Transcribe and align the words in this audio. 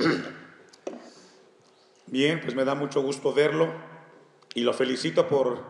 Bien, 2.06 2.40
pues 2.40 2.54
me 2.54 2.64
da 2.64 2.74
mucho 2.74 3.02
gusto 3.02 3.32
verlo 3.32 3.72
y 4.54 4.62
lo 4.62 4.72
felicito 4.72 5.28
por 5.28 5.62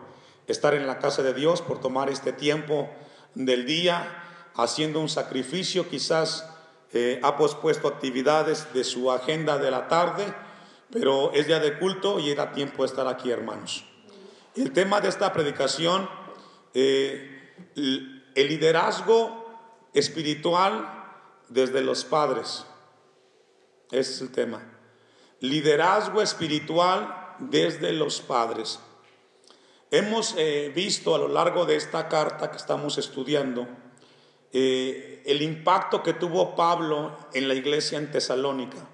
estar 0.47 0.73
en 0.73 0.87
la 0.87 0.99
casa 0.99 1.23
de 1.23 1.33
Dios, 1.33 1.61
por 1.61 1.79
tomar 1.79 2.09
este 2.09 2.33
tiempo 2.33 2.89
del 3.35 3.65
día 3.65 4.51
haciendo 4.55 4.99
un 4.99 5.09
sacrificio, 5.09 5.89
quizás 5.89 6.47
eh, 6.93 7.19
ha 7.23 7.37
pospuesto 7.37 7.87
actividades 7.87 8.73
de 8.73 8.83
su 8.83 9.11
agenda 9.11 9.57
de 9.57 9.71
la 9.71 9.87
tarde, 9.87 10.25
pero 10.91 11.31
es 11.33 11.47
día 11.47 11.59
de 11.59 11.77
culto 11.77 12.19
y 12.19 12.31
era 12.31 12.51
tiempo 12.51 12.83
de 12.83 12.87
estar 12.87 13.07
aquí, 13.07 13.31
hermanos. 13.31 13.85
El 14.55 14.73
tema 14.73 14.99
de 14.99 15.09
esta 15.09 15.31
predicación, 15.31 16.09
eh, 16.73 17.53
el 17.75 18.23
liderazgo 18.35 19.45
espiritual 19.93 21.05
desde 21.49 21.81
los 21.81 22.03
padres. 22.03 22.65
Ese 23.91 24.13
es 24.13 24.21
el 24.21 24.31
tema. 24.31 24.63
Liderazgo 25.41 26.21
espiritual 26.21 27.35
desde 27.39 27.91
los 27.91 28.21
padres. 28.21 28.79
Hemos 29.89 30.35
eh, 30.37 30.71
visto 30.73 31.13
a 31.13 31.17
lo 31.17 31.27
largo 31.27 31.65
de 31.65 31.75
esta 31.75 32.07
carta 32.07 32.49
que 32.49 32.57
estamos 32.57 32.97
estudiando 32.97 33.67
eh, 34.53 35.21
el 35.25 35.41
impacto 35.41 36.01
que 36.01 36.13
tuvo 36.13 36.55
Pablo 36.55 37.17
en 37.33 37.47
la 37.49 37.55
iglesia 37.55 37.97
en 37.97 38.09
Tesalónica. 38.09 38.87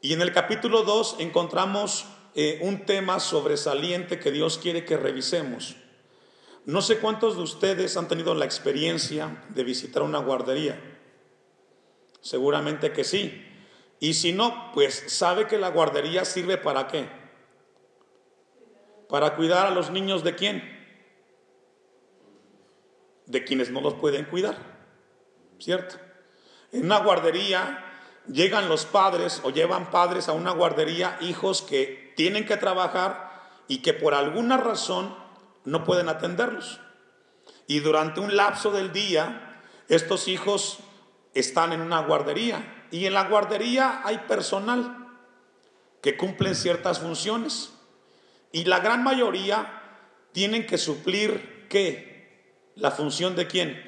Y 0.00 0.12
en 0.12 0.22
el 0.22 0.32
capítulo 0.32 0.82
2 0.82 1.16
encontramos 1.20 2.06
eh, 2.34 2.58
un 2.62 2.84
tema 2.84 3.20
sobresaliente 3.20 4.18
que 4.18 4.32
Dios 4.32 4.58
quiere 4.58 4.84
que 4.84 4.96
revisemos. 4.96 5.76
No 6.64 6.82
sé 6.82 6.98
cuántos 6.98 7.36
de 7.36 7.42
ustedes 7.42 7.96
han 7.96 8.08
tenido 8.08 8.34
la 8.34 8.44
experiencia 8.44 9.44
de 9.50 9.62
visitar 9.62 10.02
una 10.02 10.18
guardería. 10.18 10.95
Seguramente 12.26 12.92
que 12.92 13.04
sí. 13.04 13.46
Y 14.00 14.14
si 14.14 14.32
no, 14.32 14.72
pues 14.74 15.04
sabe 15.06 15.46
que 15.46 15.58
la 15.58 15.68
guardería 15.68 16.24
sirve 16.24 16.58
para 16.58 16.88
qué? 16.88 17.08
Para 19.08 19.36
cuidar 19.36 19.68
a 19.68 19.70
los 19.70 19.90
niños 19.90 20.24
de 20.24 20.34
quién? 20.34 20.60
De 23.26 23.44
quienes 23.44 23.70
no 23.70 23.80
los 23.80 23.94
pueden 23.94 24.24
cuidar. 24.24 24.56
¿Cierto? 25.60 25.98
En 26.72 26.86
una 26.86 26.98
guardería 26.98 27.84
llegan 28.26 28.68
los 28.68 28.86
padres 28.86 29.40
o 29.44 29.50
llevan 29.50 29.92
padres 29.92 30.28
a 30.28 30.32
una 30.32 30.50
guardería 30.50 31.18
hijos 31.20 31.62
que 31.62 32.12
tienen 32.16 32.44
que 32.44 32.56
trabajar 32.56 33.40
y 33.68 33.82
que 33.82 33.94
por 33.94 34.14
alguna 34.14 34.56
razón 34.56 35.14
no 35.64 35.84
pueden 35.84 36.08
atenderlos. 36.08 36.80
Y 37.68 37.78
durante 37.78 38.18
un 38.18 38.34
lapso 38.34 38.72
del 38.72 38.92
día, 38.92 39.62
estos 39.88 40.26
hijos 40.26 40.80
están 41.40 41.72
en 41.72 41.80
una 41.80 42.00
guardería 42.00 42.86
y 42.90 43.06
en 43.06 43.14
la 43.14 43.28
guardería 43.28 44.00
hay 44.04 44.18
personal 44.18 45.06
que 46.00 46.16
cumplen 46.16 46.54
ciertas 46.54 47.00
funciones. 47.00 47.72
Y 48.52 48.64
la 48.64 48.80
gran 48.80 49.02
mayoría 49.02 49.82
tienen 50.32 50.66
que 50.66 50.78
suplir 50.78 51.66
qué? 51.68 52.70
La 52.74 52.90
función 52.90 53.34
de 53.36 53.46
quién? 53.46 53.82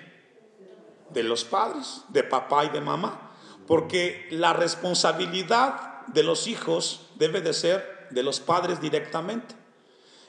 De 1.11 1.23
los 1.23 1.45
padres, 1.45 2.03
de 2.09 2.25
papá 2.25 2.65
y 2.65 2.71
de 2.71 2.81
mamá. 2.81 3.33
Porque 3.67 4.27
la 4.31 4.53
responsabilidad 4.53 6.07
de 6.09 6.23
los 6.23 6.47
hijos 6.49 7.09
debe 7.17 7.41
de 7.41 7.53
ser 7.53 8.09
de 8.11 8.23
los 8.23 8.41
padres 8.41 8.81
directamente. 8.81 9.55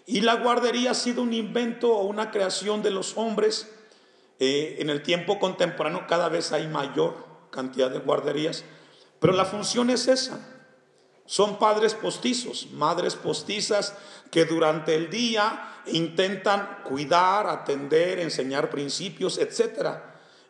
Y 0.06 0.22
la 0.22 0.36
guardería 0.36 0.92
ha 0.92 0.96
sido 0.96 1.22
un 1.22 1.34
invento 1.34 1.94
o 1.94 2.04
una 2.04 2.32
creación 2.32 2.82
de 2.82 2.92
los 2.92 3.18
hombres. 3.18 3.74
Eh, 4.40 4.78
en 4.80 4.90
el 4.90 5.04
tiempo 5.04 5.38
contemporáneo 5.38 6.08
cada 6.08 6.30
vez 6.30 6.54
hay 6.54 6.68
mayor 6.68 7.28
cantidad 7.52 7.92
de 7.92 8.00
guarderías, 8.00 8.64
pero 9.20 9.34
la 9.34 9.46
función 9.46 9.90
es 9.90 10.08
esa. 10.08 10.40
Son 11.26 11.60
padres 11.60 11.94
postizos, 11.94 12.70
madres 12.72 13.16
postizas 13.16 13.94
que 14.32 14.46
durante 14.46 14.96
el 14.96 15.10
día 15.10 15.82
intentan 15.86 16.80
cuidar, 16.84 17.48
atender, 17.48 18.20
enseñar 18.20 18.70
principios, 18.70 19.38
etc. 19.38 20.00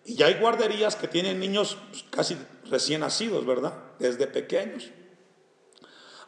Y 0.05 0.15
ya 0.15 0.27
hay 0.27 0.35
guarderías 0.35 0.95
que 0.95 1.07
tienen 1.07 1.39
niños 1.39 1.77
pues, 1.89 2.05
casi 2.09 2.37
recién 2.69 3.01
nacidos, 3.01 3.45
¿verdad? 3.45 3.73
Desde 3.97 4.27
pequeños. 4.27 4.89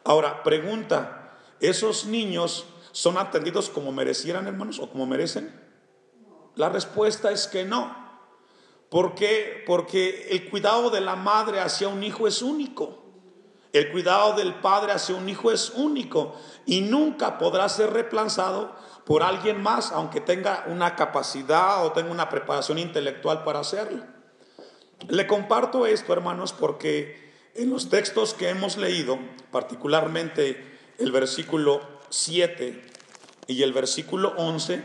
Ahora, 0.04 0.42
pregunta, 0.42 1.38
¿esos 1.60 2.06
niños 2.06 2.66
son 2.90 3.16
atendidos 3.16 3.70
como 3.70 3.92
merecieran, 3.92 4.46
hermanos, 4.48 4.80
o 4.80 4.90
como 4.90 5.06
merecen? 5.06 5.61
La 6.54 6.68
respuesta 6.68 7.30
es 7.30 7.46
que 7.46 7.64
no. 7.64 8.02
¿Por 8.90 9.14
qué? 9.14 9.64
Porque 9.66 10.28
el 10.30 10.50
cuidado 10.50 10.90
de 10.90 11.00
la 11.00 11.16
madre 11.16 11.60
hacia 11.60 11.88
un 11.88 12.02
hijo 12.02 12.28
es 12.28 12.42
único. 12.42 13.02
El 13.72 13.90
cuidado 13.90 14.34
del 14.34 14.54
padre 14.56 14.92
hacia 14.92 15.14
un 15.14 15.28
hijo 15.30 15.50
es 15.50 15.70
único 15.70 16.36
y 16.66 16.82
nunca 16.82 17.38
podrá 17.38 17.70
ser 17.70 17.90
reemplazado 17.90 18.76
por 19.06 19.22
alguien 19.22 19.62
más, 19.62 19.92
aunque 19.92 20.20
tenga 20.20 20.64
una 20.68 20.94
capacidad 20.94 21.86
o 21.86 21.92
tenga 21.92 22.10
una 22.10 22.28
preparación 22.28 22.78
intelectual 22.78 23.44
para 23.44 23.60
hacerlo. 23.60 24.04
Le 25.08 25.26
comparto 25.26 25.86
esto, 25.86 26.12
hermanos, 26.12 26.52
porque 26.52 27.32
en 27.54 27.70
los 27.70 27.88
textos 27.88 28.34
que 28.34 28.50
hemos 28.50 28.76
leído, 28.76 29.18
particularmente 29.50 30.78
el 30.98 31.10
versículo 31.12 31.80
7 32.10 32.84
y 33.46 33.62
el 33.62 33.72
versículo 33.72 34.34
11, 34.36 34.82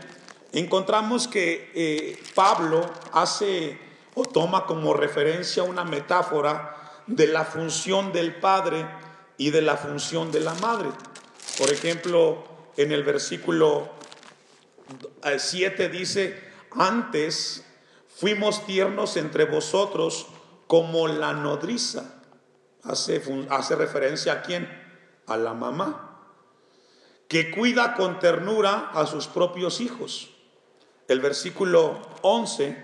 encontramos 0.52 1.28
que 1.28 1.70
eh, 1.74 2.22
Pablo 2.34 2.88
hace 3.12 3.78
o 4.14 4.24
toma 4.24 4.66
como 4.66 4.94
referencia 4.94 5.62
una 5.62 5.84
metáfora 5.84 7.02
de 7.06 7.26
la 7.26 7.44
función 7.44 8.12
del 8.12 8.34
padre 8.34 8.86
y 9.36 9.50
de 9.50 9.62
la 9.62 9.76
función 9.76 10.30
de 10.32 10.40
la 10.40 10.54
madre. 10.54 10.90
Por 11.58 11.70
ejemplo, 11.70 12.44
en 12.76 12.92
el 12.92 13.04
versículo 13.04 13.88
7 15.36 15.84
eh, 15.84 15.88
dice, 15.88 16.52
antes 16.72 17.64
fuimos 18.08 18.66
tiernos 18.66 19.16
entre 19.16 19.44
vosotros 19.44 20.26
como 20.66 21.08
la 21.08 21.32
nodriza. 21.32 22.14
Hace, 22.82 23.22
hace 23.50 23.76
referencia 23.76 24.34
a 24.34 24.42
quién? 24.42 24.68
A 25.26 25.36
la 25.36 25.52
mamá, 25.52 26.22
que 27.28 27.50
cuida 27.50 27.94
con 27.94 28.18
ternura 28.18 28.90
a 28.94 29.06
sus 29.06 29.26
propios 29.26 29.80
hijos. 29.80 30.37
El 31.08 31.20
versículo 31.20 32.02
11 32.20 32.82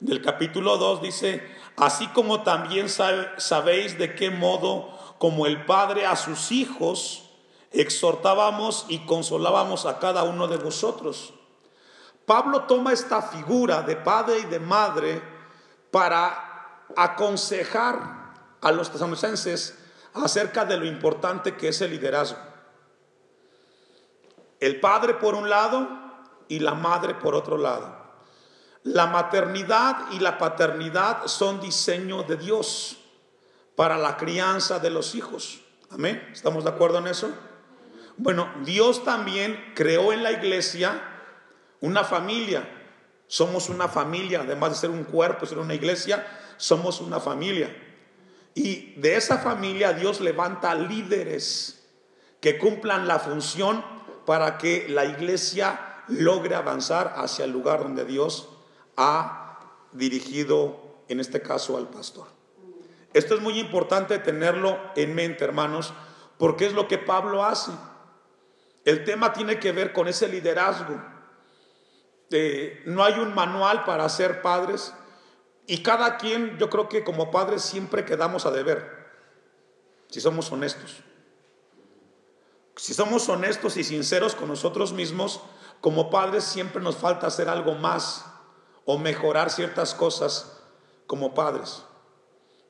del 0.00 0.20
capítulo 0.20 0.78
2 0.78 1.00
dice, 1.00 1.48
así 1.76 2.08
como 2.08 2.42
también 2.42 2.88
sabéis 2.88 3.96
de 3.98 4.16
qué 4.16 4.30
modo 4.30 4.90
como 5.18 5.46
el 5.46 5.64
Padre 5.64 6.06
a 6.06 6.16
sus 6.16 6.50
hijos 6.50 7.30
exhortábamos 7.70 8.86
y 8.88 9.06
consolábamos 9.06 9.86
a 9.86 10.00
cada 10.00 10.24
uno 10.24 10.48
de 10.48 10.56
vosotros. 10.56 11.32
Pablo 12.26 12.62
toma 12.64 12.92
esta 12.92 13.22
figura 13.22 13.82
de 13.82 13.94
padre 13.94 14.40
y 14.40 14.44
de 14.46 14.58
madre 14.58 15.22
para 15.92 16.84
aconsejar 16.96 18.32
a 18.60 18.72
los 18.72 18.90
tesalonicenses 18.90 19.78
acerca 20.14 20.64
de 20.64 20.78
lo 20.78 20.84
importante 20.84 21.56
que 21.56 21.68
es 21.68 21.80
el 21.80 21.92
liderazgo. 21.92 22.38
El 24.58 24.80
padre 24.80 25.14
por 25.14 25.34
un 25.36 25.48
lado 25.48 26.02
y 26.52 26.58
la 26.58 26.74
madre 26.74 27.14
por 27.14 27.34
otro 27.34 27.56
lado. 27.56 27.96
La 28.82 29.06
maternidad 29.06 30.10
y 30.10 30.18
la 30.18 30.36
paternidad 30.36 31.26
son 31.26 31.62
diseño 31.62 32.24
de 32.24 32.36
Dios 32.36 32.98
para 33.74 33.96
la 33.96 34.18
crianza 34.18 34.78
de 34.78 34.90
los 34.90 35.14
hijos. 35.14 35.62
Amén. 35.90 36.28
¿Estamos 36.30 36.64
de 36.64 36.70
acuerdo 36.70 36.98
en 36.98 37.06
eso? 37.06 37.30
Bueno, 38.18 38.52
Dios 38.66 39.02
también 39.02 39.72
creó 39.74 40.12
en 40.12 40.22
la 40.22 40.30
iglesia 40.30 41.02
una 41.80 42.04
familia. 42.04 42.68
Somos 43.26 43.70
una 43.70 43.88
familia, 43.88 44.42
además 44.42 44.72
de 44.72 44.76
ser 44.76 44.90
un 44.90 45.04
cuerpo, 45.04 45.46
ser 45.46 45.58
una 45.58 45.72
iglesia, 45.72 46.26
somos 46.58 47.00
una 47.00 47.18
familia. 47.18 47.74
Y 48.54 48.92
de 49.00 49.16
esa 49.16 49.38
familia 49.38 49.94
Dios 49.94 50.20
levanta 50.20 50.74
líderes 50.74 51.82
que 52.42 52.58
cumplan 52.58 53.08
la 53.08 53.18
función 53.18 53.82
para 54.26 54.58
que 54.58 54.86
la 54.90 55.06
iglesia 55.06 55.88
logre 56.08 56.54
avanzar 56.54 57.14
hacia 57.16 57.44
el 57.44 57.52
lugar 57.52 57.82
donde 57.82 58.04
Dios 58.04 58.48
ha 58.96 59.58
dirigido, 59.92 60.80
en 61.08 61.20
este 61.20 61.42
caso, 61.42 61.76
al 61.76 61.88
pastor. 61.88 62.26
Esto 63.12 63.34
es 63.34 63.40
muy 63.40 63.58
importante 63.58 64.18
tenerlo 64.18 64.78
en 64.96 65.14
mente, 65.14 65.44
hermanos, 65.44 65.92
porque 66.38 66.66
es 66.66 66.72
lo 66.72 66.88
que 66.88 66.98
Pablo 66.98 67.44
hace. 67.44 67.72
El 68.84 69.04
tema 69.04 69.32
tiene 69.32 69.58
que 69.58 69.72
ver 69.72 69.92
con 69.92 70.08
ese 70.08 70.28
liderazgo. 70.28 71.00
no 72.86 73.04
hay 73.04 73.18
un 73.18 73.34
manual 73.34 73.84
para 73.84 74.08
ser 74.08 74.40
padres 74.42 74.94
y 75.66 75.82
cada 75.82 76.16
quien, 76.16 76.58
yo 76.58 76.68
creo 76.68 76.88
que 76.88 77.04
como 77.04 77.30
padres 77.30 77.62
siempre 77.62 78.04
quedamos 78.04 78.46
a 78.46 78.50
deber, 78.50 79.10
si 80.08 80.20
somos 80.20 80.50
honestos. 80.50 81.02
Si 82.76 82.94
somos 82.94 83.28
honestos 83.28 83.76
y 83.76 83.84
sinceros 83.84 84.34
con 84.34 84.48
nosotros 84.48 84.92
mismos, 84.92 85.40
como 85.80 86.10
padres 86.10 86.44
siempre 86.44 86.82
nos 86.82 86.96
falta 86.96 87.26
hacer 87.26 87.48
algo 87.48 87.74
más 87.74 88.24
o 88.84 88.98
mejorar 88.98 89.50
ciertas 89.50 89.94
cosas 89.94 90.60
como 91.06 91.34
padres. 91.34 91.84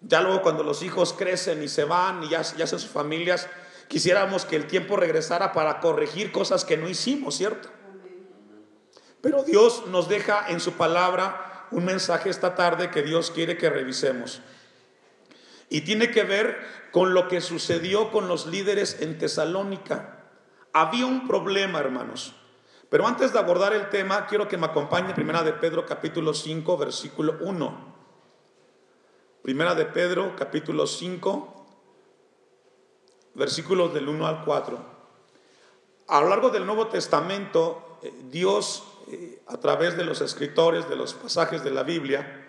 Ya 0.01 0.21
luego 0.21 0.43
cuando 0.43 0.65
los 0.65 0.83
hijos 0.83 1.13
crecen 1.13 1.63
y 1.63 1.69
se 1.69 1.85
van 1.85 2.25
y 2.25 2.31
ya, 2.31 2.43
ya 2.43 2.65
hacen 2.65 2.79
sus 2.79 2.91
familias, 2.91 3.49
quisiéramos 3.89 4.45
que 4.45 4.57
el 4.57 4.67
tiempo 4.67 4.97
regresara 4.97 5.53
para 5.53 5.81
corregir 5.81 6.33
cosas 6.33 6.65
que 6.65 6.77
no 6.77 6.89
hicimos, 6.89 7.37
¿cierto? 7.37 7.69
Pero 9.21 9.45
Dios 9.45 9.85
nos 9.87 10.09
deja 10.09 10.47
en 10.49 10.59
su 10.59 10.73
palabra 10.73 11.69
un 11.71 11.85
mensaje 11.85 12.29
esta 12.29 12.55
tarde 12.55 12.91
que 12.91 13.03
Dios 13.03 13.31
quiere 13.31 13.57
que 13.57 13.71
revisemos. 13.71 14.41
Y 15.73 15.81
tiene 15.81 16.11
que 16.11 16.23
ver 16.23 16.59
con 16.91 17.15
lo 17.15 17.29
que 17.29 17.41
sucedió 17.41 18.11
con 18.11 18.29
los 18.29 18.45
líderes 18.45 19.01
en 19.01 19.17
Tesalónica. 19.17 20.19
Había 20.75 21.07
un 21.07 21.27
problema, 21.27 21.81
hermanos. 21.81 22.35
Pero 22.91 23.07
antes 23.07 23.33
de 23.33 23.39
abordar 23.39 23.73
el 23.73 23.89
tema, 23.89 24.27
quiero 24.27 24.49
que 24.49 24.59
me 24.59 24.67
acompañe 24.67 25.15
Primera 25.15 25.43
de 25.43 25.55
Pedro 25.55 25.87
capítulo 25.87 26.35
5, 26.35 26.77
versículo 26.77 27.39
1. 27.41 27.95
Primera 29.41 29.75
de 29.75 29.87
Pedro 29.87 30.37
capítulo 30.37 30.87
5, 30.87 31.67
versículos 33.33 33.95
del 33.95 34.11
1 34.11 34.27
al 34.27 34.45
4. 34.45 34.79
A 36.09 36.21
lo 36.21 36.29
largo 36.29 36.51
del 36.51 36.67
Nuevo 36.67 36.89
Testamento, 36.89 37.99
eh, 38.03 38.13
Dios, 38.31 38.85
eh, 39.09 39.41
a 39.47 39.57
través 39.57 39.97
de 39.97 40.05
los 40.05 40.21
escritores, 40.21 40.87
de 40.91 40.97
los 40.97 41.15
pasajes 41.15 41.65
de 41.65 41.71
la 41.71 41.83
Biblia, 41.83 42.47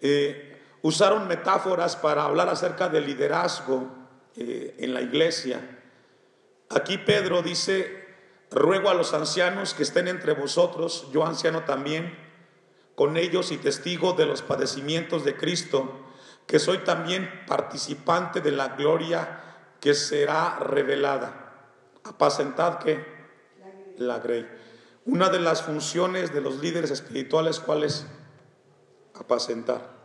eh, 0.00 0.49
usaron 0.82 1.28
metáforas 1.28 1.96
para 1.96 2.24
hablar 2.24 2.48
acerca 2.48 2.88
del 2.88 3.06
liderazgo 3.06 3.88
en 4.36 4.94
la 4.94 5.00
iglesia. 5.00 5.78
Aquí 6.70 6.98
Pedro 6.98 7.42
dice, 7.42 8.00
Ruego 8.50 8.90
a 8.90 8.94
los 8.94 9.14
ancianos 9.14 9.74
que 9.74 9.84
estén 9.84 10.08
entre 10.08 10.32
vosotros, 10.32 11.06
yo 11.12 11.24
anciano 11.24 11.62
también, 11.62 12.18
con 12.96 13.16
ellos 13.16 13.52
y 13.52 13.58
testigo 13.58 14.14
de 14.14 14.26
los 14.26 14.42
padecimientos 14.42 15.24
de 15.24 15.36
Cristo, 15.36 16.04
que 16.48 16.58
soy 16.58 16.78
también 16.78 17.44
participante 17.46 18.40
de 18.40 18.50
la 18.50 18.70
gloria 18.70 19.40
que 19.80 19.94
será 19.94 20.58
revelada. 20.58 21.68
Apacentad 22.02 22.78
que 22.78 23.04
la 23.98 24.18
grey. 24.18 24.48
Una 25.04 25.28
de 25.28 25.38
las 25.38 25.62
funciones 25.62 26.34
de 26.34 26.40
los 26.40 26.58
líderes 26.58 26.90
espirituales, 26.90 27.60
¿cuál 27.60 27.84
es? 27.84 28.04
Apacentar. 29.14 29.99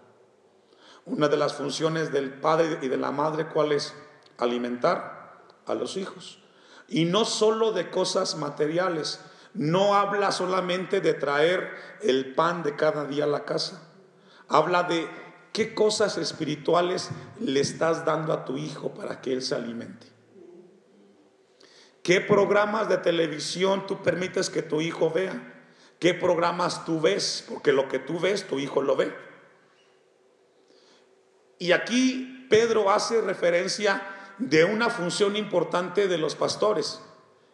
Una 1.05 1.27
de 1.27 1.37
las 1.37 1.53
funciones 1.53 2.11
del 2.11 2.33
padre 2.33 2.79
y 2.81 2.87
de 2.87 2.97
la 2.97 3.11
madre, 3.11 3.47
¿cuál 3.47 3.71
es? 3.71 3.93
Alimentar 4.37 5.43
a 5.65 5.75
los 5.75 5.97
hijos. 5.97 6.39
Y 6.87 7.05
no 7.05 7.25
solo 7.25 7.71
de 7.71 7.89
cosas 7.89 8.35
materiales. 8.37 9.21
No 9.53 9.95
habla 9.95 10.31
solamente 10.31 10.99
de 10.99 11.13
traer 11.13 11.71
el 12.01 12.33
pan 12.35 12.63
de 12.63 12.75
cada 12.75 13.05
día 13.05 13.23
a 13.23 13.27
la 13.27 13.45
casa. 13.45 13.81
Habla 14.49 14.83
de 14.83 15.07
qué 15.53 15.73
cosas 15.73 16.17
espirituales 16.17 17.09
le 17.39 17.61
estás 17.61 18.03
dando 18.03 18.33
a 18.33 18.43
tu 18.43 18.57
hijo 18.57 18.93
para 18.93 19.21
que 19.21 19.31
él 19.31 19.41
se 19.41 19.55
alimente. 19.55 20.07
¿Qué 22.03 22.19
programas 22.19 22.89
de 22.89 22.97
televisión 22.97 23.87
tú 23.87 24.03
permites 24.03 24.49
que 24.49 24.61
tu 24.61 24.81
hijo 24.81 25.09
vea? 25.09 25.53
¿Qué 25.99 26.13
programas 26.13 26.83
tú 26.85 26.99
ves? 26.99 27.45
Porque 27.49 27.71
lo 27.71 27.87
que 27.87 27.99
tú 27.99 28.19
ves, 28.19 28.45
tu 28.47 28.59
hijo 28.59 28.81
lo 28.81 28.95
ve. 28.95 29.15
Y 31.59 31.71
aquí 31.71 32.47
Pedro 32.49 32.91
hace 32.91 33.21
referencia 33.21 34.01
de 34.37 34.65
una 34.65 34.89
función 34.89 35.35
importante 35.35 36.07
de 36.07 36.17
los 36.17 36.35
pastores 36.35 37.01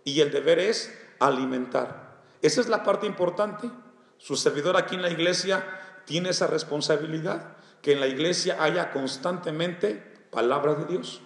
y 0.03 0.21
el 0.21 0.31
deber 0.31 0.59
es 0.59 0.91
alimentar. 1.19 2.21
Esa 2.41 2.61
es 2.61 2.69
la 2.69 2.83
parte 2.83 3.05
importante. 3.05 3.69
Su 4.17 4.35
servidor 4.35 4.77
aquí 4.77 4.95
en 4.95 5.01
la 5.01 5.09
iglesia 5.09 5.65
tiene 6.05 6.29
esa 6.29 6.47
responsabilidad, 6.47 7.57
que 7.81 7.93
en 7.93 7.99
la 7.99 8.07
iglesia 8.07 8.57
haya 8.61 8.91
constantemente 8.91 9.95
palabra 10.31 10.75
de 10.75 10.85
Dios, 10.85 11.21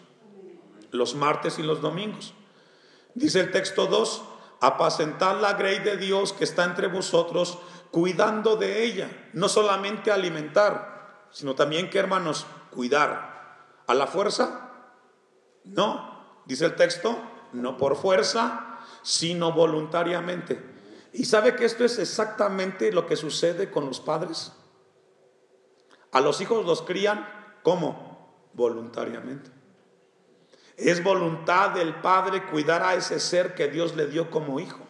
los 0.92 1.16
martes 1.16 1.60
y 1.60 1.64
los 1.64 1.82
domingos. 1.82 2.34
Dice 3.14 3.42
el 3.42 3.52
texto 3.52 3.88
2, 3.88 4.24
apacentar 4.62 5.38
la 5.38 5.54
grey 5.54 5.80
de 5.80 5.98
Dios 5.98 6.34
que 6.34 6.44
está 6.44 6.64
entre 6.64 6.88
vosotros, 6.88 7.60
cuidando 7.92 8.56
de 8.56 8.84
ella, 8.84 9.10
no 9.34 9.48
solamente 9.48 10.12
alimentar, 10.12 11.28
sino 11.32 11.56
también 11.56 11.90
que 11.90 12.00
hermanos, 12.00 12.46
cuidar. 12.76 13.34
A 13.88 13.94
la 13.94 14.08
fuerza, 14.08 14.72
no, 15.64 16.42
dice 16.46 16.66
el 16.66 16.76
texto, 16.76 17.18
no 17.54 17.78
por 17.78 17.96
fuerza, 17.96 18.80
sino 19.02 19.52
voluntariamente. 19.54 20.62
¿Y 21.14 21.26
sabe 21.26 21.56
que 21.56 21.66
esto 21.66 21.86
es 21.86 21.98
exactamente 21.98 22.92
lo 22.92 23.08
que 23.08 23.16
sucede 23.16 23.72
con 23.72 23.86
los 23.86 24.00
padres? 24.00 24.52
A 26.12 26.20
los 26.20 26.42
hijos 26.42 26.66
los 26.66 26.82
crían, 26.82 27.28
¿cómo? 27.64 28.50
Voluntariamente. 28.54 29.52
Es 30.78 31.04
voluntad 31.04 31.72
del 31.72 31.96
padre 31.96 32.46
cuidar 32.48 32.84
a 32.84 32.96
ese 32.96 33.20
ser 33.20 33.56
que 33.56 33.70
Dios 33.70 33.96
le 33.96 34.08
dio 34.08 34.30
como 34.30 34.60
hijo. 34.60 34.86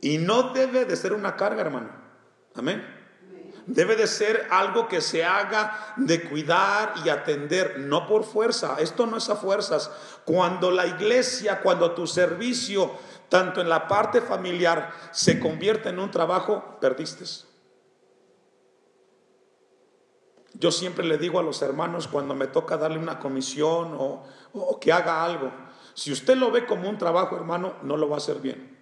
Y 0.00 0.18
no 0.18 0.52
debe 0.52 0.84
de 0.84 0.96
ser 0.96 1.12
una 1.12 1.34
carga, 1.34 1.62
hermano. 1.62 1.90
Amén. 2.54 2.93
Debe 3.66 3.96
de 3.96 4.06
ser 4.06 4.46
algo 4.50 4.88
que 4.88 5.00
se 5.00 5.24
haga 5.24 5.94
de 5.96 6.22
cuidar 6.28 6.94
y 7.04 7.08
atender, 7.08 7.78
no 7.78 8.06
por 8.06 8.24
fuerza. 8.24 8.76
Esto 8.78 9.06
no 9.06 9.16
es 9.16 9.30
a 9.30 9.36
fuerzas. 9.36 9.90
Cuando 10.24 10.70
la 10.70 10.86
iglesia, 10.86 11.60
cuando 11.62 11.92
tu 11.92 12.06
servicio, 12.06 12.90
tanto 13.30 13.62
en 13.62 13.68
la 13.68 13.88
parte 13.88 14.20
familiar, 14.20 14.92
se 15.12 15.40
convierte 15.40 15.88
en 15.88 15.98
un 15.98 16.10
trabajo, 16.10 16.76
perdiste. 16.80 17.24
Yo 20.52 20.70
siempre 20.70 21.04
le 21.04 21.18
digo 21.18 21.38
a 21.38 21.42
los 21.42 21.62
hermanos 21.62 22.06
cuando 22.06 22.34
me 22.34 22.46
toca 22.46 22.76
darle 22.76 22.98
una 22.98 23.18
comisión 23.18 23.96
o, 23.98 24.24
o, 24.52 24.78
que 24.78 24.92
haga 24.92 25.24
algo, 25.24 25.50
si 25.94 26.12
usted 26.12 26.36
lo 26.36 26.50
ve 26.50 26.66
como 26.66 26.88
un 26.88 26.98
trabajo, 26.98 27.36
hermano, 27.36 27.74
no 27.82 27.96
lo 27.96 28.08
va 28.08 28.16
a 28.16 28.18
hacer 28.18 28.40
bien. 28.40 28.78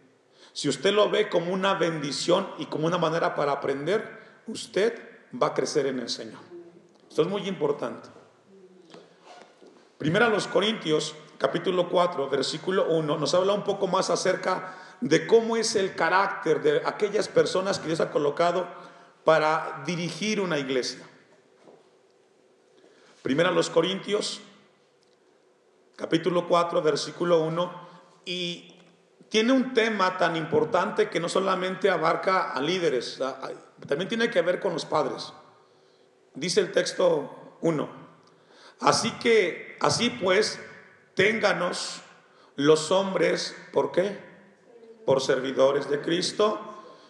Si 0.52 0.68
usted 0.68 0.92
lo 0.92 1.08
ve 1.08 1.30
como 1.30 1.52
una 1.52 1.74
bendición 1.74 2.46
y 2.58 2.66
como 2.66 2.86
una 2.86 2.98
manera 2.98 3.34
para 3.34 3.52
aprender, 3.52 4.21
usted 4.46 4.98
va 5.40 5.48
a 5.48 5.54
crecer 5.54 5.86
en 5.86 6.00
el 6.00 6.08
Señor. 6.08 6.40
Esto 7.08 7.22
es 7.22 7.28
muy 7.28 7.46
importante. 7.48 8.08
Primera 9.98 10.26
a 10.26 10.30
los 10.30 10.46
Corintios, 10.48 11.14
capítulo 11.38 11.88
4, 11.88 12.28
versículo 12.28 12.88
1, 12.88 13.18
nos 13.18 13.34
habla 13.34 13.52
un 13.52 13.64
poco 13.64 13.86
más 13.86 14.10
acerca 14.10 14.76
de 15.00 15.26
cómo 15.26 15.56
es 15.56 15.76
el 15.76 15.94
carácter 15.94 16.62
de 16.62 16.82
aquellas 16.84 17.28
personas 17.28 17.78
que 17.78 17.88
Dios 17.88 18.00
ha 18.00 18.10
colocado 18.10 18.66
para 19.24 19.82
dirigir 19.86 20.40
una 20.40 20.58
iglesia. 20.58 21.02
Primera 23.22 23.50
a 23.50 23.52
los 23.52 23.70
Corintios, 23.70 24.40
capítulo 25.96 26.48
4, 26.48 26.82
versículo 26.82 27.40
1, 27.42 27.72
y 28.24 28.71
tiene 29.32 29.54
un 29.54 29.72
tema 29.72 30.18
tan 30.18 30.36
importante 30.36 31.08
que 31.08 31.18
no 31.18 31.26
solamente 31.26 31.88
abarca 31.88 32.52
a 32.52 32.60
líderes, 32.60 33.18
también 33.88 34.06
tiene 34.06 34.28
que 34.28 34.42
ver 34.42 34.60
con 34.60 34.74
los 34.74 34.84
padres. 34.84 35.32
Dice 36.34 36.60
el 36.60 36.70
texto 36.70 37.56
1. 37.62 37.88
Así 38.80 39.10
que, 39.12 39.78
así 39.80 40.10
pues, 40.10 40.60
ténganos 41.14 42.02
los 42.56 42.90
hombres, 42.90 43.56
¿por 43.72 43.90
qué? 43.90 44.18
Por 45.06 45.22
servidores 45.22 45.88
de 45.88 46.02
Cristo 46.02 46.60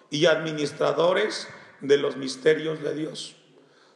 y 0.08 0.26
administradores 0.26 1.48
de 1.80 1.96
los 1.96 2.16
misterios 2.16 2.80
de 2.84 2.94
Dios. 2.94 3.34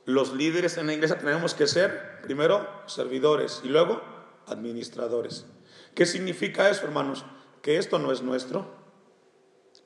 Los 0.04 0.34
líderes 0.34 0.78
en 0.78 0.88
la 0.88 0.94
iglesia 0.94 1.16
tenemos 1.16 1.54
que 1.54 1.68
ser, 1.68 2.22
primero, 2.22 2.68
servidores 2.86 3.60
y 3.62 3.68
luego, 3.68 4.02
administradores. 4.48 5.46
¿Qué 5.94 6.06
significa 6.06 6.68
eso, 6.68 6.86
hermanos? 6.86 7.24
Que 7.66 7.78
esto 7.78 7.98
no 7.98 8.12
es 8.12 8.22
nuestro. 8.22 8.64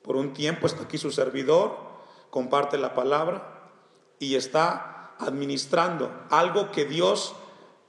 Por 0.03 0.15
un 0.15 0.33
tiempo 0.33 0.67
está 0.67 0.83
aquí 0.83 0.99
su 0.99 1.09
servidor, 1.09 1.75
comparte 2.29 2.77
la 2.77 2.93
palabra 2.93 3.71
y 4.19 4.35
está 4.35 5.15
administrando 5.17 6.27
algo 6.29 6.71
que 6.71 6.85
Dios 6.85 7.33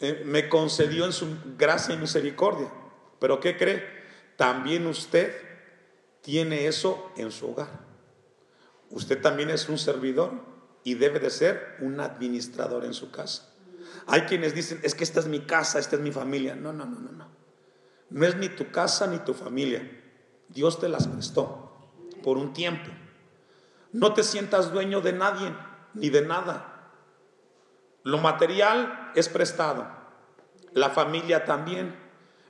eh, 0.00 0.22
me 0.24 0.48
concedió 0.48 1.04
en 1.04 1.12
su 1.12 1.36
gracia 1.58 1.94
y 1.94 1.98
misericordia. 1.98 2.72
Pero 3.18 3.38
¿qué 3.38 3.58
cree? 3.58 3.84
También 4.38 4.86
usted 4.86 5.36
tiene 6.22 6.68
eso 6.68 7.12
en 7.18 7.30
su 7.30 7.50
hogar. 7.50 7.84
Usted 8.88 9.20
también 9.20 9.50
es 9.50 9.68
un 9.68 9.76
servidor 9.76 10.32
y 10.84 10.94
debe 10.94 11.20
de 11.20 11.28
ser 11.28 11.76
un 11.80 12.00
administrador 12.00 12.86
en 12.86 12.94
su 12.94 13.10
casa. 13.10 13.52
Hay 14.06 14.22
quienes 14.22 14.54
dicen, 14.54 14.80
es 14.84 14.94
que 14.94 15.04
esta 15.04 15.20
es 15.20 15.26
mi 15.26 15.40
casa, 15.40 15.78
esta 15.78 15.96
es 15.96 16.02
mi 16.02 16.12
familia. 16.12 16.54
No, 16.54 16.72
no, 16.72 16.86
no, 16.86 16.98
no, 16.98 17.12
no. 17.12 17.41
No 18.12 18.26
es 18.26 18.36
ni 18.36 18.48
tu 18.48 18.70
casa 18.70 19.06
ni 19.06 19.18
tu 19.18 19.34
familia. 19.34 19.88
Dios 20.48 20.78
te 20.78 20.88
las 20.88 21.08
prestó 21.08 21.72
por 22.22 22.36
un 22.38 22.52
tiempo. 22.52 22.90
No 23.92 24.14
te 24.14 24.22
sientas 24.22 24.72
dueño 24.72 25.00
de 25.00 25.12
nadie 25.12 25.54
ni 25.94 26.10
de 26.10 26.22
nada. 26.22 26.90
Lo 28.04 28.18
material 28.18 29.10
es 29.14 29.28
prestado. 29.28 29.86
La 30.72 30.90
familia 30.90 31.44
también. 31.44 31.96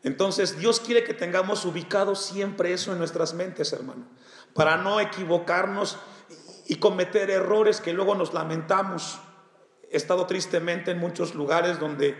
Entonces 0.02 0.58
Dios 0.58 0.80
quiere 0.80 1.04
que 1.04 1.14
tengamos 1.14 1.64
ubicado 1.64 2.14
siempre 2.14 2.72
eso 2.72 2.92
en 2.92 2.98
nuestras 2.98 3.34
mentes, 3.34 3.72
hermano, 3.72 4.04
para 4.54 4.76
no 4.76 5.00
equivocarnos 5.00 5.98
y 6.66 6.76
cometer 6.76 7.30
errores 7.30 7.80
que 7.80 7.92
luego 7.92 8.14
nos 8.14 8.34
lamentamos 8.34 9.20
he 9.92 9.96
estado 9.98 10.26
tristemente 10.26 10.90
en 10.90 10.98
muchos 10.98 11.34
lugares 11.34 11.78
donde 11.78 12.16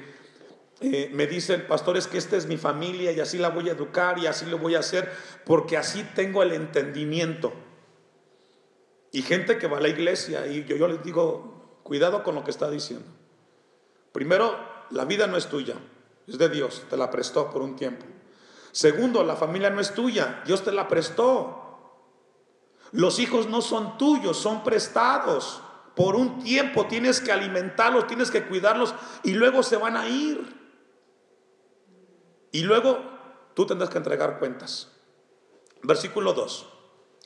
eh, 0.83 1.11
me 1.13 1.27
dice 1.27 1.55
el 1.55 1.63
pastor 1.63 1.97
es 1.97 2.07
que 2.07 2.19
esta 2.19 2.37
es 2.37 2.47
mi 2.47 2.57
familia 2.57 3.13
y 3.13 3.21
así 3.21 3.39
la 3.39 3.49
voy 3.49 3.69
a 3.69 3.73
educar 3.73 4.19
y 4.19 4.27
así 4.27 4.47
lo 4.47 4.59
voy 4.59 4.75
a 4.75 4.81
hacer 4.81 5.13
porque 5.45 5.77
así 5.77 6.03
tengo 6.15 6.43
el 6.43 6.53
entendimiento. 6.53 7.53
Y 9.13 9.23
gente 9.23 9.59
que 9.59 9.67
va 9.67 9.79
a 9.79 9.81
la 9.81 9.89
iglesia 9.89 10.47
y 10.47 10.65
yo, 10.65 10.77
yo 10.77 10.89
les 10.89 11.03
digo, 11.03 11.81
cuidado 11.83 12.23
con 12.23 12.35
lo 12.35 12.45
que 12.45 12.51
está 12.51 12.71
diciendo. 12.71 13.07
Primero, 14.13 14.57
la 14.91 15.05
vida 15.05 15.27
no 15.27 15.37
es 15.37 15.49
tuya, 15.49 15.77
es 16.27 16.39
de 16.39 16.49
Dios, 16.49 16.85
te 16.89 16.97
la 16.97 17.11
prestó 17.11 17.51
por 17.51 17.63
un 17.63 17.77
tiempo. 17.77 18.07
Segundo, 18.73 19.23
la 19.23 19.37
familia 19.37 19.71
no 19.71 19.81
es 19.81 19.95
tuya, 19.95 20.43
Dios 20.47 20.65
te 20.65 20.73
la 20.73 20.89
prestó. 20.89 21.59
Los 22.93 23.19
hijos 23.19 23.49
no 23.49 23.61
son 23.61 23.99
tuyos, 23.99 24.37
son 24.37 24.63
prestados. 24.65 25.63
Por 25.95 26.15
un 26.15 26.43
tiempo 26.43 26.87
tienes 26.87 27.21
que 27.21 27.33
alimentarlos, 27.33 28.07
tienes 28.07 28.31
que 28.31 28.47
cuidarlos 28.47 28.95
y 29.23 29.33
luego 29.33 29.63
se 29.63 29.77
van 29.77 29.97
a 29.97 30.09
ir. 30.09 30.62
Y 32.53 32.63
luego 32.63 32.99
tú 33.55 33.67
tendrás 33.67 33.91
que 33.91 33.99
entregar 33.99 34.39
cuentas. 34.39 34.93
Versículo 35.83 36.33
2. 36.33 36.69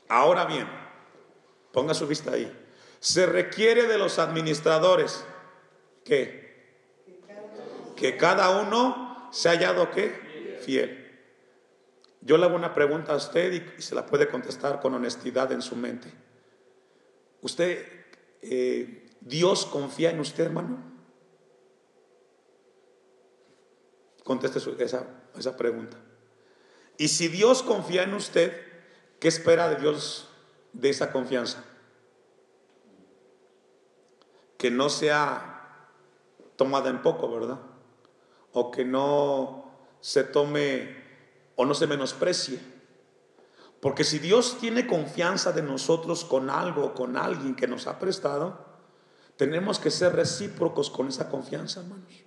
Ahora 0.09 0.45
bien, 0.45 0.67
ponga 1.71 1.93
su 1.93 2.07
vista 2.07 2.31
ahí. 2.31 2.51
Se 2.99 3.27
requiere 3.27 3.83
de 3.83 3.99
los 3.99 4.17
administradores 4.17 5.23
que 6.03 6.47
que 7.97 8.15
cada 8.15 8.61
uno 8.61 9.27
se 9.31 9.49
ha 9.49 9.53
hallado 9.53 9.91
qué? 9.91 10.57
Fiel. 10.61 11.03
Yo 12.21 12.37
le 12.37 12.45
hago 12.45 12.55
una 12.55 12.73
pregunta 12.73 13.13
a 13.13 13.17
usted 13.17 13.73
y 13.77 13.81
se 13.81 13.95
la 13.95 14.05
puede 14.05 14.29
contestar 14.29 14.79
con 14.79 14.93
honestidad 14.93 15.51
en 15.51 15.61
su 15.61 15.75
mente. 15.75 16.13
¿Usted, 17.41 17.85
eh, 18.41 19.09
Dios 19.19 19.65
confía 19.65 20.11
en 20.11 20.19
usted, 20.19 20.45
hermano? 20.45 20.77
Conteste 24.23 24.59
esa, 24.83 25.07
esa 25.39 25.57
pregunta. 25.57 25.97
Y 26.97 27.09
si 27.09 27.27
Dios 27.27 27.63
confía 27.63 28.03
en 28.03 28.13
usted, 28.13 28.53
¿qué 29.19 29.27
espera 29.27 29.69
de 29.69 29.75
Dios 29.75 30.29
de 30.73 30.89
esa 30.89 31.11
confianza? 31.11 31.63
Que 34.57 34.71
no 34.71 34.89
sea 34.89 35.89
tomada 36.55 36.89
en 36.89 37.01
poco, 37.01 37.31
¿verdad? 37.31 37.59
O 38.53 38.71
que 38.71 38.83
no 38.83 39.71
se 40.01 40.23
tome 40.23 41.03
o 41.55 41.65
no 41.65 41.73
se 41.73 41.87
menosprecie. 41.87 42.59
Porque 43.79 44.03
si 44.03 44.17
Dios 44.17 44.57
tiene 44.59 44.87
confianza 44.87 45.51
de 45.51 45.61
nosotros 45.61 46.25
con 46.25 46.49
algo 46.49 46.85
o 46.85 46.93
con 46.93 47.15
alguien 47.15 47.55
que 47.55 47.67
nos 47.67 47.85
ha 47.85 47.99
prestado, 47.99 48.65
tenemos 49.35 49.77
que 49.77 49.91
ser 49.91 50.15
recíprocos 50.15 50.89
con 50.89 51.07
esa 51.07 51.29
confianza, 51.29 51.81
hermanos. 51.81 52.26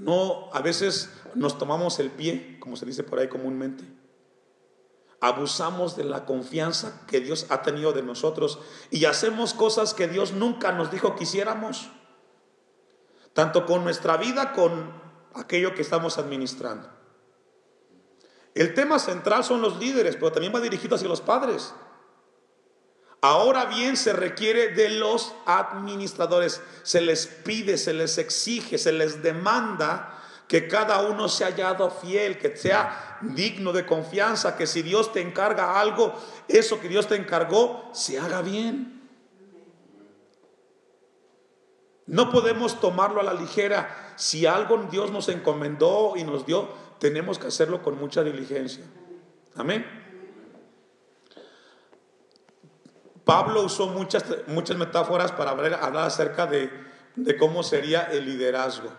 No, 0.00 0.48
a 0.54 0.62
veces 0.62 1.10
nos 1.34 1.58
tomamos 1.58 1.98
el 1.98 2.10
pie, 2.10 2.56
como 2.58 2.76
se 2.76 2.86
dice 2.86 3.02
por 3.02 3.18
ahí 3.18 3.28
comúnmente. 3.28 3.84
Abusamos 5.20 5.94
de 5.94 6.04
la 6.04 6.24
confianza 6.24 7.02
que 7.06 7.20
Dios 7.20 7.46
ha 7.50 7.60
tenido 7.60 7.92
de 7.92 8.02
nosotros 8.02 8.60
y 8.90 9.04
hacemos 9.04 9.52
cosas 9.52 9.92
que 9.92 10.08
Dios 10.08 10.32
nunca 10.32 10.72
nos 10.72 10.90
dijo 10.90 11.16
que 11.16 11.24
hiciéramos. 11.24 11.90
Tanto 13.34 13.66
con 13.66 13.84
nuestra 13.84 14.16
vida, 14.16 14.54
con 14.54 14.90
aquello 15.34 15.74
que 15.74 15.82
estamos 15.82 16.16
administrando. 16.16 16.88
El 18.54 18.72
tema 18.72 18.98
central 18.98 19.44
son 19.44 19.60
los 19.60 19.78
líderes, 19.78 20.16
pero 20.16 20.32
también 20.32 20.54
va 20.54 20.60
dirigido 20.60 20.96
hacia 20.96 21.08
los 21.08 21.20
padres. 21.20 21.74
Ahora 23.22 23.66
bien, 23.66 23.96
se 23.96 24.12
requiere 24.14 24.68
de 24.68 24.88
los 24.88 25.34
administradores, 25.44 26.62
se 26.82 27.02
les 27.02 27.26
pide, 27.26 27.76
se 27.76 27.92
les 27.92 28.16
exige, 28.16 28.78
se 28.78 28.92
les 28.92 29.22
demanda 29.22 30.16
que 30.48 30.66
cada 30.66 31.02
uno 31.02 31.28
sea 31.28 31.48
hallado 31.48 31.90
fiel, 31.90 32.38
que 32.38 32.56
sea 32.56 33.18
digno 33.20 33.72
de 33.72 33.84
confianza, 33.84 34.56
que 34.56 34.66
si 34.66 34.82
Dios 34.82 35.12
te 35.12 35.20
encarga 35.20 35.78
algo, 35.78 36.14
eso 36.48 36.80
que 36.80 36.88
Dios 36.88 37.06
te 37.06 37.14
encargó, 37.14 37.90
se 37.92 38.18
haga 38.18 38.40
bien. 38.42 39.00
No 42.06 42.30
podemos 42.30 42.80
tomarlo 42.80 43.20
a 43.20 43.24
la 43.24 43.34
ligera. 43.34 44.14
Si 44.16 44.46
algo 44.46 44.78
Dios 44.90 45.12
nos 45.12 45.28
encomendó 45.28 46.14
y 46.16 46.24
nos 46.24 46.44
dio, 46.46 46.68
tenemos 46.98 47.38
que 47.38 47.46
hacerlo 47.46 47.82
con 47.82 47.98
mucha 47.98 48.24
diligencia. 48.24 48.84
Amén. 49.54 49.99
Pablo 53.24 53.62
usó 53.62 53.88
muchas, 53.88 54.24
muchas 54.46 54.76
metáforas 54.76 55.32
para 55.32 55.50
hablar, 55.50 55.98
acerca 56.04 56.46
de, 56.46 56.70
cómo 57.38 57.62
sería 57.62 58.02
el 58.04 58.24
liderazgo. 58.24 58.90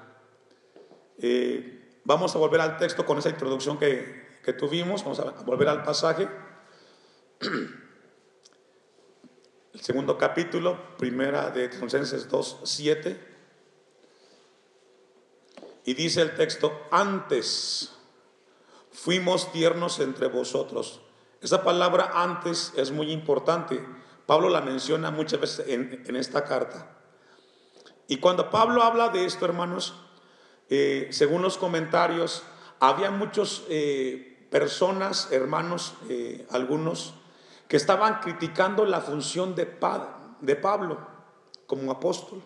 Eh, 1.18 2.00
vamos 2.04 2.36
a 2.36 2.40
volver 2.40 2.62
al 2.62 2.78
texto 2.78 3.06
con 3.06 3.18
esa 3.18 3.30
introducción 3.30 3.78
que, 3.78 4.22
tuvimos, 4.58 5.04
vamos 5.04 5.20
a 5.20 5.32
volver 5.44 5.70
al 5.70 5.84
pasaje. 5.84 6.28
El 9.74 9.80
segundo 9.80 10.18
capítulo, 10.18 10.98
primera 10.98 11.50
de 11.50 11.70
Tesalonicenses 11.70 12.28
2, 12.28 12.60
7. 12.64 13.32
Y 15.86 15.94
dice 15.94 16.22
el 16.22 16.36
texto, 16.36 16.88
antes 16.92 17.94
fuimos 18.92 19.52
tiernos 19.54 20.00
entre 20.00 20.28
vosotros. 20.28 21.02
Esa 21.42 21.64
palabra 21.64 22.12
antes 22.14 22.74
es 22.76 22.92
muy 22.92 23.12
importante. 23.12 23.84
Pablo 24.32 24.48
la 24.48 24.62
menciona 24.62 25.12
muchas 25.12 25.42
veces 25.42 25.66
en, 25.68 26.16
esta 26.16 26.46
carta. 26.46 26.88
Y 28.08 28.16
cuando 28.20 28.50
Pablo 28.50 28.82
habla 28.82 29.10
de 29.10 29.26
esto, 29.26 29.44
hermanos, 29.44 29.94
eh, 30.70 31.10
según 31.12 31.42
los 31.42 31.58
comentarios, 31.58 32.44
había 32.80 33.12
muchas 33.12 33.64
eh, 33.68 34.48
personas, 34.50 35.34
hermanos, 35.34 35.96
eh, 36.08 36.48
algunos, 36.50 37.14
que 37.68 37.76
estaban 37.76 38.22
criticando 38.22 38.86
la 38.86 39.02
función 39.02 39.54
de, 39.54 39.78
de 40.40 40.56
Pablo 40.56 41.06
como 41.68 41.92
apóstol 41.92 42.42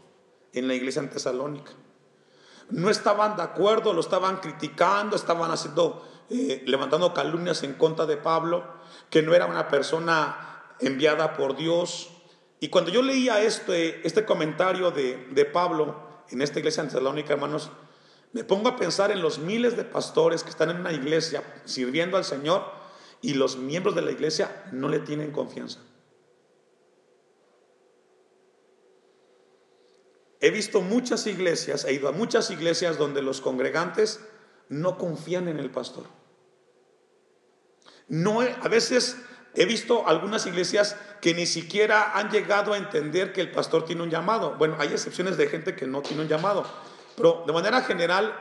en 0.54 0.68
la 0.68 0.74
iglesia 0.74 1.04
en 1.04 1.12
Tesalónica 1.12 1.74
no 2.72 2.90
estaban 2.90 3.36
de 3.36 3.44
acuerdo, 3.44 3.94
lo 3.94 4.02
estaban 4.02 4.38
criticando, 4.38 5.16
estaban 5.16 5.52
haciendo, 5.52 6.04
levantando 6.66 7.14
calumnias 7.14 7.62
en 7.62 7.74
contra 7.74 8.08
de 8.08 8.18
Pablo, 8.18 8.64
que 9.12 9.22
no 9.22 9.36
era 9.36 9.46
una 9.46 9.68
persona 9.68 10.55
enviada 10.80 11.36
por 11.36 11.56
Dios. 11.56 12.10
Y 12.60 12.70
cuando 12.70 12.92
yo 12.92 13.02
leía 13.02 13.42
este, 13.42 14.06
este 14.06 14.26
comentario 14.26 14.92
de, 14.92 15.28
de 15.32 15.46
Pablo 15.46 16.24
en 16.30 16.42
esta 16.42 16.60
iglesia 16.60 16.82
en 16.82 16.90
Tesalónica, 16.90 17.34
hermanos, 17.34 17.72
me 18.34 18.44
pongo 18.44 18.70
a 18.70 18.76
pensar 18.76 19.12
en 19.12 19.22
los 19.22 19.40
miles 19.40 19.78
de 19.78 19.86
pastores 19.86 20.44
que 20.44 20.50
están 20.50 20.70
en 20.70 20.82
una 20.82 20.92
iglesia 20.92 21.44
sirviendo 21.66 22.18
al 22.18 22.26
Señor 22.26 22.64
y 23.22 23.34
los 23.34 23.58
miembros 23.58 23.96
de 23.96 24.02
la 24.02 24.12
iglesia 24.12 24.68
no 24.72 24.90
le 24.90 25.00
tienen 25.00 25.32
confianza. 25.32 25.80
He 30.42 30.52
visto 30.52 30.82
muchas 30.82 31.26
iglesias, 31.28 31.86
he 31.86 31.94
ido 31.94 32.10
a 32.10 32.12
muchas 32.12 32.52
iglesias 32.52 32.98
donde 32.98 33.22
los 33.22 33.42
congregantes 33.42 34.20
no 34.70 34.98
confían 34.98 35.48
en 35.48 35.58
el 35.58 35.72
pastor. 35.72 36.06
No, 38.08 38.42
a 38.42 38.68
veces 38.68 39.18
he 39.56 39.66
visto 39.66 40.08
algunas 40.08 40.46
iglesias 40.46 40.98
que 41.22 41.34
ni 41.34 41.46
siquiera 41.46 42.18
han 42.18 42.30
llegado 42.30 42.74
a 42.74 42.78
entender 42.78 43.34
que 43.34 43.42
el 43.42 43.52
pastor 43.52 43.86
tiene 43.86 44.04
un 44.04 44.10
llamado. 44.10 44.56
Bueno, 44.58 44.76
hay 44.80 44.90
excepciones 44.90 45.38
de 45.38 45.48
gente 45.48 45.76
que 45.76 45.88
no 45.88 46.02
tiene 46.02 46.24
un 46.24 46.28
llamado, 46.28 46.66
pero 47.16 47.44
de 47.48 47.54
manera 47.54 47.82
general 47.82 48.36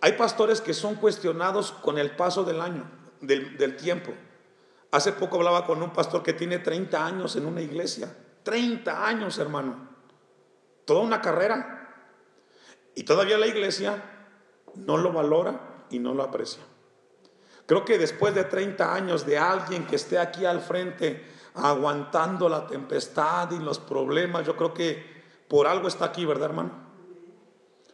hay 0.00 0.12
pastores 0.12 0.60
que 0.60 0.74
son 0.74 0.94
cuestionados 0.94 1.72
con 1.72 1.98
el 1.98 2.12
paso 2.12 2.44
del 2.44 2.60
año, 2.60 2.90
del, 3.20 3.56
del 3.56 3.76
tiempo. 3.76 4.12
Hace 4.92 5.12
poco 5.12 5.36
hablaba 5.36 5.66
con 5.66 5.82
un 5.82 5.92
pastor 5.92 6.22
que 6.22 6.32
tiene 6.32 6.58
30 6.58 7.04
años 7.04 7.36
en 7.36 7.46
una 7.46 7.60
iglesia. 7.60 8.16
30 8.42 9.06
años, 9.06 9.38
hermano 9.38 9.90
toda 10.90 11.02
una 11.02 11.20
carrera. 11.20 11.86
Y 12.96 13.04
todavía 13.04 13.38
la 13.38 13.46
iglesia 13.46 14.02
no 14.74 14.96
lo 14.96 15.12
valora 15.12 15.84
y 15.88 16.00
no 16.00 16.14
lo 16.14 16.24
aprecia. 16.24 16.64
Creo 17.70 17.84
que 17.84 17.98
después 17.98 18.34
de 18.34 18.42
30 18.42 18.92
años 18.92 19.24
de 19.24 19.38
alguien 19.38 19.86
que 19.86 19.94
esté 19.94 20.18
aquí 20.18 20.44
al 20.44 20.60
frente 20.60 21.24
aguantando 21.54 22.48
la 22.48 22.66
tempestad 22.66 23.48
y 23.52 23.60
los 23.60 23.78
problemas, 23.78 24.44
yo 24.44 24.56
creo 24.56 24.74
que 24.74 25.22
por 25.46 25.68
algo 25.68 25.86
está 25.86 26.06
aquí, 26.06 26.24
¿verdad, 26.24 26.46
hermano? 26.46 26.72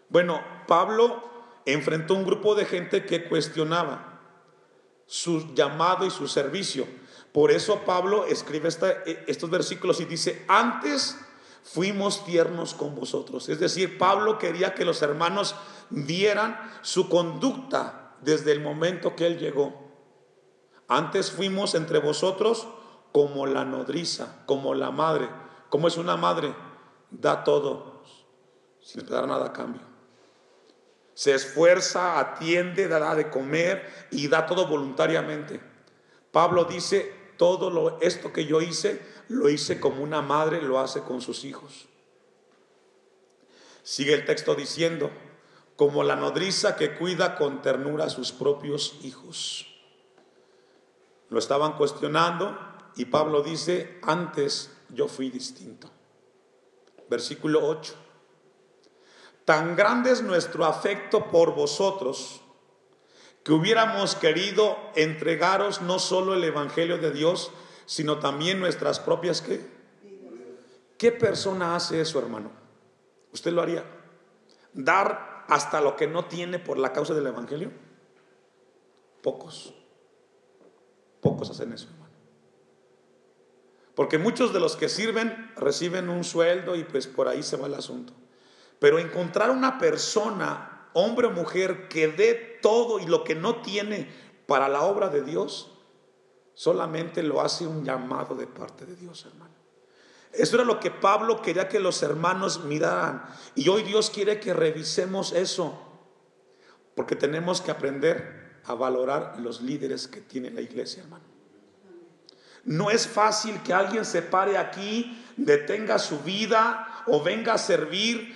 Bueno, 0.09 0.41
Pablo 0.67 1.23
enfrentó 1.67 2.15
un 2.15 2.25
grupo 2.25 2.55
de 2.55 2.65
gente 2.65 3.05
que 3.05 3.29
cuestionaba 3.29 4.19
su 5.05 5.53
llamado 5.53 6.07
y 6.07 6.11
su 6.11 6.27
servicio. 6.27 6.87
Por 7.31 7.51
eso 7.51 7.83
Pablo 7.85 8.25
escribe 8.25 8.71
estos 9.27 9.51
versículos 9.51 10.01
y 10.01 10.07
dice, 10.07 10.43
antes 10.49 11.19
fuimos 11.63 12.25
tiernos 12.25 12.73
con 12.73 12.95
vosotros. 12.95 13.51
Es 13.51 13.61
decir, 13.61 13.99
Pablo 13.99 14.39
quería 14.39 14.73
que 14.73 14.87
los 14.87 15.03
hermanos 15.03 15.55
vieran 15.91 16.59
su 16.81 17.11
conducta 17.11 18.06
desde 18.23 18.53
el 18.53 18.61
momento 18.61 19.17
que 19.17 19.27
él 19.27 19.39
llegó. 19.39 19.87
Antes 20.89 21.31
fuimos 21.31 21.75
entre 21.75 21.99
vosotros 21.99 22.67
como 23.13 23.47
la 23.47 23.65
nodriza, 23.65 24.45
como 24.47 24.75
la 24.75 24.91
madre. 24.91 25.29
¿Cómo 25.71 25.89
es 25.89 25.97
una 25.97 26.17
madre? 26.17 26.55
da 27.11 27.45
todo 27.45 28.03
sin 28.81 29.01
esperar 29.01 29.27
nada 29.27 29.47
a 29.47 29.53
cambio. 29.53 29.83
Se 31.15 31.35
esfuerza, 31.35 32.21
atiende, 32.21 32.89
da 32.89 33.15
de 33.15 33.31
comer 33.31 34.09
y 34.11 34.29
da 34.29 34.47
todo 34.47 34.67
voluntariamente. 34.67 35.61
Pablo 36.31 36.65
dice, 36.65 37.13
todo 37.37 37.71
lo, 37.71 38.01
esto 38.01 38.33
que 38.33 38.45
yo 38.45 38.61
hice, 38.61 39.01
lo 39.29 39.49
hice 39.49 39.81
como 39.81 40.03
una 40.03 40.21
madre 40.21 40.61
lo 40.63 40.79
hace 40.79 41.01
con 41.01 41.21
sus 41.21 41.45
hijos. 41.45 41.89
Sigue 43.83 44.13
el 44.15 44.25
texto 44.25 44.55
diciendo, 44.55 45.11
como 45.77 46.03
la 46.03 46.17
nodriza 46.17 46.75
que 46.77 46.97
cuida 46.97 47.37
con 47.37 47.61
ternura 47.63 48.07
a 48.07 48.11
sus 48.11 48.33
propios 48.33 48.99
hijos. 49.03 49.67
Lo 51.29 51.39
estaban 51.39 51.75
cuestionando 51.75 52.59
y 52.97 53.05
Pablo 53.07 53.43
dice, 53.43 54.01
antes 54.03 54.75
yo 54.89 55.07
fui 55.07 55.31
distinto. 55.31 55.91
Versículo 57.09 57.67
8. 57.67 57.95
Tan 59.45 59.77
grande 59.77 60.11
es 60.11 60.23
nuestro 60.23 60.65
afecto 60.65 61.29
por 61.29 61.55
vosotros 61.55 62.41
que 63.45 63.53
hubiéramos 63.53 64.17
querido 64.17 64.77
entregaros 64.97 65.83
no 65.83 66.01
solo 66.01 66.35
el 66.35 66.43
Evangelio 66.43 66.99
de 66.99 67.13
Dios, 67.13 67.53
sino 67.85 68.19
también 68.19 68.59
nuestras 68.59 68.99
propias 68.99 69.41
qué. 69.41 69.77
¿Qué 70.99 71.13
persona 71.13 71.77
hace 71.77 72.01
eso, 72.01 72.19
hermano? 72.19 72.51
¿Usted 73.33 73.53
lo 73.53 73.63
haría? 73.63 73.85
¿Dar 74.73 75.36
hasta 75.49 75.81
lo 75.81 75.97
que 75.97 76.07
no 76.07 76.27
tiene 76.27 76.59
por 76.59 76.79
la 76.79 76.93
causa 76.93 77.15
del 77.15 77.27
Evangelio? 77.27 77.71
Pocos. 79.23 79.75
Pocos 81.21 81.51
hacen 81.51 81.73
eso, 81.73 81.89
hermano. 81.89 82.07
Porque 83.95 84.19
muchos 84.19 84.53
de 84.53 84.61
los 84.61 84.77
que 84.77 84.89
sirven 84.89 85.53
reciben 85.57 86.09
un 86.11 86.23
sueldo 86.23 86.77
y 86.77 86.85
pues 86.85 87.07
por 87.07 87.29
ahí 87.29 87.43
se 87.43 87.57
va 87.57 87.67
el 87.67 87.75
asunto. 87.75 88.13
Pero 88.79 88.99
encontrar 88.99 89.51
una 89.51 89.79
persona, 89.79 90.91
hombre 90.93 91.29
o 91.29 91.31
mujer, 91.31 91.89
que 91.89 92.09
dé 92.09 92.59
todo 92.61 93.01
y 93.01 93.07
lo 93.07 93.25
que 93.25 93.35
no 93.35 93.63
tiene 93.63 94.09
para 94.47 94.69
la 94.69 94.83
obra 94.83 95.09
de 95.09 95.23
Dios, 95.23 95.73
solamente 96.55 97.23
lo 97.23 97.41
hace 97.41 97.67
un 97.67 97.85
llamado 97.85 98.35
de 98.35 98.47
parte 98.47 98.85
de 98.85 98.97
Dios, 98.97 99.25
hermano. 99.25 99.56
Eso 100.39 100.57
era 100.57 100.65
lo 100.65 100.81
que 100.81 100.91
Pablo 100.91 101.41
quería 101.43 101.69
que 101.69 101.81
los 101.81 102.03
hermanos 102.03 102.65
miraran. 102.65 103.25
Y 103.55 103.69
hoy 103.69 103.83
Dios 103.83 104.11
quiere 104.11 104.41
que 104.41 104.55
revisemos 104.55 105.33
eso. 105.33 105.83
Porque 106.95 107.17
tenemos 107.17 107.61
que 107.61 107.71
aprender 107.71 108.61
a 108.65 108.75
valorar 108.75 109.39
los 109.39 109.61
líderes 109.61 110.09
que 110.09 110.21
tiene 110.21 110.51
la 110.51 110.61
iglesia, 110.61 111.03
hermano. 111.03 111.25
No 112.65 112.91
es 112.91 113.07
fácil 113.07 113.63
que 113.63 113.73
alguien 113.73 114.05
se 114.05 114.23
pare 114.23 114.59
aquí, 114.59 115.25
detenga 115.37 115.99
su 115.99 116.21
vida 116.21 117.05
o 117.07 117.23
venga 117.23 117.55
a 117.55 117.59
servir 117.59 118.35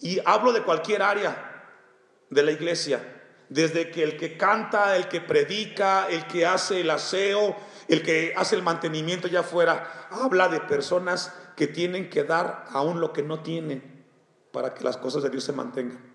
y 0.00 0.20
hablo 0.24 0.52
de 0.52 0.62
cualquier 0.62 1.02
área 1.02 1.74
de 2.30 2.42
la 2.42 2.52
iglesia, 2.52 3.00
desde 3.48 3.90
que 3.90 4.02
el 4.02 4.16
que 4.16 4.38
canta, 4.38 4.96
el 4.96 5.08
que 5.08 5.20
predica, 5.20 6.08
el 6.08 6.26
que 6.26 6.46
hace 6.46 6.80
el 6.80 6.90
aseo, 6.90 7.56
el 7.88 8.02
que 8.02 8.34
hace 8.36 8.54
el 8.54 8.62
mantenimiento 8.62 9.26
allá 9.26 9.40
afuera, 9.40 10.08
habla 10.10 10.48
de 10.48 10.60
personas 10.60 11.34
que 11.56 11.66
tienen 11.66 12.10
que 12.10 12.22
dar 12.22 12.66
aún 12.70 13.00
lo 13.00 13.12
que 13.12 13.22
no 13.22 13.40
tienen 13.40 14.04
para 14.52 14.74
que 14.74 14.84
las 14.84 14.96
cosas 14.96 15.22
de 15.22 15.30
Dios 15.30 15.44
se 15.44 15.52
mantengan. 15.52 16.14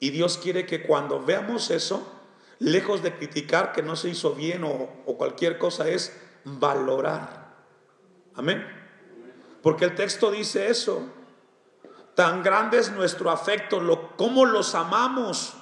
Y 0.00 0.10
Dios 0.10 0.38
quiere 0.38 0.66
que 0.66 0.82
cuando 0.82 1.24
veamos 1.24 1.70
eso, 1.70 2.12
lejos 2.58 3.02
de 3.02 3.14
criticar 3.14 3.72
que 3.72 3.82
no 3.82 3.96
se 3.96 4.10
hizo 4.10 4.34
bien 4.34 4.64
o, 4.64 4.90
o 5.06 5.16
cualquier 5.16 5.58
cosa, 5.58 5.88
es 5.88 6.14
valorar. 6.44 7.54
Amén. 8.34 8.66
Porque 9.62 9.84
el 9.84 9.94
texto 9.94 10.30
dice 10.30 10.68
eso. 10.68 11.02
Tan 12.14 12.42
grande 12.42 12.78
es 12.78 12.92
nuestro 12.92 13.30
afecto, 13.30 13.80
lo, 13.80 14.16
cómo 14.16 14.46
los 14.46 14.74
amamos, 14.74 15.54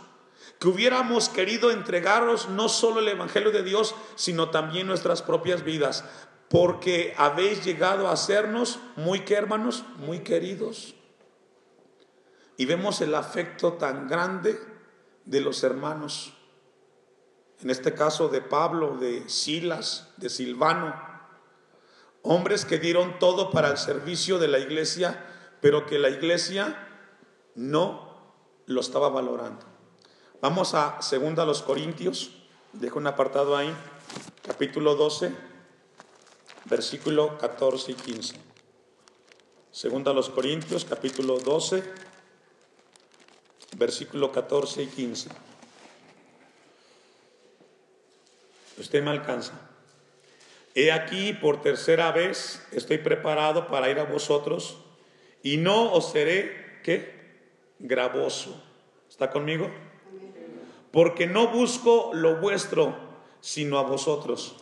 hubiéramos 0.70 1.28
querido 1.28 1.70
entregaros 1.70 2.48
no 2.48 2.68
solo 2.68 3.00
el 3.00 3.08
Evangelio 3.08 3.50
de 3.50 3.62
Dios, 3.62 3.94
sino 4.14 4.50
también 4.50 4.86
nuestras 4.86 5.22
propias 5.22 5.64
vidas, 5.64 6.04
porque 6.48 7.14
habéis 7.16 7.64
llegado 7.64 8.08
a 8.08 8.16
sernos 8.16 8.78
muy 8.96 9.20
que 9.20 9.34
hermanos, 9.34 9.84
muy 9.98 10.20
queridos. 10.20 10.94
Y 12.56 12.66
vemos 12.66 13.00
el 13.00 13.14
afecto 13.14 13.74
tan 13.74 14.06
grande 14.06 14.58
de 15.24 15.40
los 15.40 15.64
hermanos, 15.64 16.34
en 17.60 17.70
este 17.70 17.94
caso 17.94 18.28
de 18.28 18.40
Pablo, 18.40 18.96
de 18.98 19.28
Silas, 19.28 20.12
de 20.16 20.28
Silvano, 20.28 20.94
hombres 22.22 22.64
que 22.64 22.78
dieron 22.78 23.18
todo 23.18 23.50
para 23.50 23.68
el 23.68 23.78
servicio 23.78 24.38
de 24.38 24.48
la 24.48 24.58
iglesia 24.58 25.30
pero 25.64 25.86
que 25.86 25.98
la 25.98 26.10
iglesia 26.10 26.76
no 27.54 28.18
lo 28.66 28.82
estaba 28.82 29.08
valorando. 29.08 29.64
Vamos 30.44 30.74
a 30.74 31.00
segunda 31.00 31.46
los 31.46 31.62
Corintios, 31.62 32.30
dejo 32.74 32.98
un 32.98 33.06
apartado 33.06 33.56
ahí, 33.56 33.74
capítulo 34.46 34.94
12, 34.94 35.32
versículo 36.66 37.38
14 37.38 37.92
y 37.92 37.94
15. 37.94 38.34
Segunda 39.72 40.12
los 40.12 40.28
Corintios, 40.28 40.84
capítulo 40.84 41.38
12, 41.38 41.82
versículo 43.78 44.30
14 44.32 44.82
y 44.82 44.86
15. 44.88 45.30
Usted 48.76 49.02
me 49.02 49.12
alcanza. 49.12 49.54
He 50.74 50.92
aquí 50.92 51.32
por 51.32 51.62
tercera 51.62 52.12
vez 52.12 52.62
estoy 52.70 52.98
preparado 52.98 53.66
para 53.68 53.88
ir 53.88 53.98
a 53.98 54.04
vosotros 54.04 54.76
y 55.42 55.56
no 55.56 55.90
os 55.94 56.10
seré, 56.10 56.82
¿qué? 56.84 57.48
Gravoso. 57.78 58.62
¿Está 59.08 59.30
conmigo? 59.30 59.70
Porque 60.94 61.26
no 61.26 61.48
busco 61.48 62.12
lo 62.14 62.36
vuestro, 62.36 62.94
sino 63.40 63.80
a 63.80 63.82
vosotros. 63.82 64.54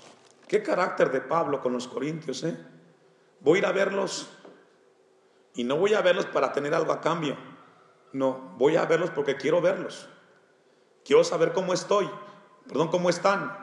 Qué 0.48 0.62
carácter 0.62 1.12
de 1.12 1.20
Pablo 1.20 1.60
con 1.60 1.74
los 1.74 1.86
corintios, 1.86 2.42
¿eh? 2.42 2.56
Voy 3.40 3.56
a 3.56 3.58
ir 3.58 3.66
a 3.66 3.72
verlos 3.72 4.30
y 5.54 5.64
no 5.64 5.76
voy 5.76 5.92
a 5.92 6.00
verlos 6.00 6.24
para 6.24 6.54
tener 6.54 6.74
algo 6.74 6.90
a 6.90 7.02
cambio. 7.02 7.36
No, 8.14 8.54
voy 8.56 8.76
a 8.76 8.86
verlos 8.86 9.10
porque 9.10 9.36
quiero 9.36 9.60
verlos. 9.60 10.08
Quiero 11.04 11.22
saber 11.22 11.52
cómo 11.52 11.74
estoy, 11.74 12.08
perdón, 12.66 12.88
cómo 12.88 13.10
están. 13.10 13.54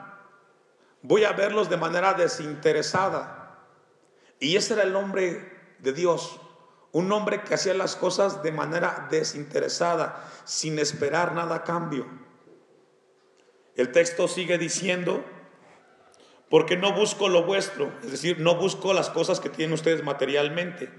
Voy 1.01 1.23
a 1.23 1.31
verlos 1.31 1.71
de 1.71 1.77
manera 1.77 2.13
desinteresada. 2.13 3.65
Y 4.39 4.57
ese 4.57 4.75
era 4.75 4.83
el 4.83 4.93
nombre 4.93 5.75
de 5.79 5.91
Dios. 5.91 6.39
Un 6.91 7.11
hombre 7.13 7.41
que 7.41 7.55
hacía 7.55 7.73
las 7.73 7.95
cosas 7.95 8.43
de 8.43 8.51
manera 8.51 9.07
desinteresada, 9.09 10.23
sin 10.45 10.77
esperar 10.77 11.33
nada 11.33 11.55
a 11.55 11.63
cambio. 11.63 12.28
El 13.79 13.93
texto 13.93 14.27
sigue 14.27 14.57
diciendo, 14.57 15.23
porque 16.49 16.75
no 16.75 16.91
busco 16.91 17.29
lo 17.29 17.43
vuestro, 17.43 17.93
es 18.03 18.11
decir, 18.11 18.37
no 18.41 18.55
busco 18.55 18.91
las 18.91 19.09
cosas 19.09 19.39
que 19.39 19.47
tienen 19.47 19.73
ustedes 19.73 20.03
materialmente, 20.03 20.91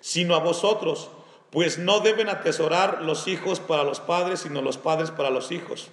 sino 0.00 0.34
a 0.34 0.38
vosotros, 0.38 1.10
pues 1.50 1.78
no 1.78 2.00
deben 2.00 2.30
atesorar 2.30 3.02
los 3.02 3.28
hijos 3.28 3.60
para 3.60 3.84
los 3.84 4.00
padres, 4.00 4.40
sino 4.40 4.62
los 4.62 4.78
padres 4.78 5.10
para 5.10 5.28
los 5.28 5.52
hijos. 5.52 5.90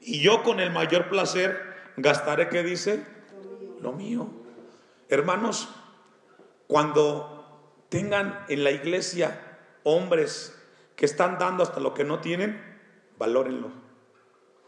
Y 0.00 0.20
yo 0.20 0.42
con 0.42 0.58
el 0.58 0.72
mayor 0.72 1.08
placer 1.08 1.62
gastaré, 1.96 2.48
¿qué 2.48 2.64
dice? 2.64 3.06
Lo 3.80 3.92
mío. 3.92 4.28
Hermanos, 5.08 5.68
cuando 6.66 7.84
tengan 7.88 8.44
en 8.48 8.64
la 8.64 8.72
iglesia 8.72 9.60
hombres 9.84 10.60
que 10.96 11.06
están 11.06 11.38
dando 11.38 11.62
hasta 11.62 11.78
lo 11.78 11.94
que 11.94 12.02
no 12.02 12.18
tienen, 12.18 12.60
valórenlo, 13.16 13.85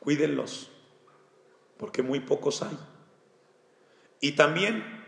cuídenlos, 0.01 0.71
porque 1.77 2.03
muy 2.03 2.21
pocos 2.21 2.63
hay. 2.63 2.79
Y 4.21 4.33
también 4.33 5.05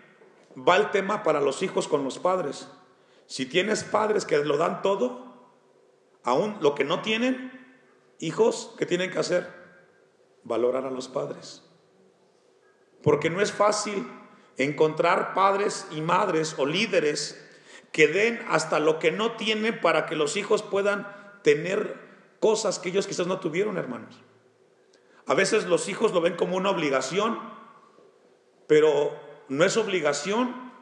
va 0.56 0.76
el 0.76 0.90
tema 0.90 1.22
para 1.22 1.40
los 1.40 1.62
hijos 1.62 1.88
con 1.88 2.04
los 2.04 2.18
padres. 2.18 2.68
Si 3.26 3.46
tienes 3.46 3.84
padres 3.84 4.24
que 4.24 4.38
lo 4.44 4.56
dan 4.56 4.82
todo, 4.82 5.30
aún 6.24 6.56
lo 6.60 6.74
que 6.74 6.84
no 6.84 7.02
tienen, 7.02 7.52
hijos, 8.18 8.74
¿qué 8.78 8.86
tienen 8.86 9.10
que 9.10 9.18
hacer? 9.18 9.48
Valorar 10.44 10.84
a 10.84 10.90
los 10.90 11.08
padres. 11.08 11.62
Porque 13.02 13.30
no 13.30 13.40
es 13.40 13.52
fácil 13.52 14.06
encontrar 14.56 15.34
padres 15.34 15.86
y 15.90 16.00
madres 16.00 16.54
o 16.58 16.66
líderes 16.66 17.46
que 17.92 18.08
den 18.08 18.44
hasta 18.48 18.78
lo 18.78 18.98
que 18.98 19.10
no 19.10 19.36
tienen 19.36 19.80
para 19.80 20.06
que 20.06 20.16
los 20.16 20.36
hijos 20.36 20.62
puedan 20.62 21.08
tener 21.42 21.96
cosas 22.40 22.78
que 22.78 22.90
ellos 22.90 23.06
quizás 23.06 23.26
no 23.26 23.40
tuvieron, 23.40 23.78
hermanos. 23.78 24.20
A 25.30 25.34
veces 25.34 25.66
los 25.66 25.88
hijos 25.88 26.10
lo 26.12 26.20
ven 26.20 26.34
como 26.34 26.56
una 26.56 26.70
obligación, 26.70 27.38
pero 28.66 29.16
no 29.48 29.64
es 29.64 29.76
obligación, 29.76 30.72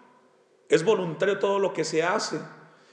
es 0.71 0.85
voluntario 0.85 1.39
todo 1.39 1.59
lo 1.59 1.75
que 1.75 1.85
se 1.85 2.03
hace. 2.03 2.41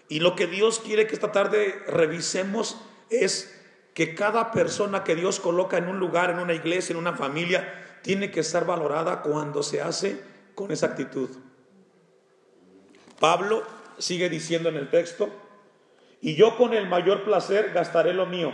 Y 0.09 0.19
lo 0.19 0.35
que 0.35 0.47
Dios 0.47 0.81
quiere 0.81 1.07
que 1.07 1.13
esta 1.13 1.31
tarde 1.31 1.81
revisemos 1.87 2.81
es 3.09 3.57
que 3.93 4.15
cada 4.15 4.51
persona 4.51 5.05
que 5.05 5.15
Dios 5.15 5.39
coloca 5.39 5.77
en 5.77 5.87
un 5.87 5.97
lugar, 5.97 6.29
en 6.29 6.39
una 6.39 6.53
iglesia, 6.53 6.91
en 6.91 6.99
una 6.99 7.15
familia, 7.15 8.01
tiene 8.03 8.31
que 8.31 8.43
ser 8.43 8.65
valorada 8.65 9.21
cuando 9.21 9.63
se 9.63 9.81
hace 9.81 10.21
con 10.55 10.71
esa 10.71 10.87
actitud. 10.87 11.29
Pablo 13.17 13.63
sigue 13.97 14.27
diciendo 14.27 14.67
en 14.67 14.75
el 14.75 14.89
texto, 14.89 15.29
y 16.19 16.35
yo 16.35 16.57
con 16.57 16.73
el 16.73 16.89
mayor 16.89 17.23
placer 17.23 17.71
gastaré 17.73 18.13
lo 18.13 18.25
mío, 18.25 18.51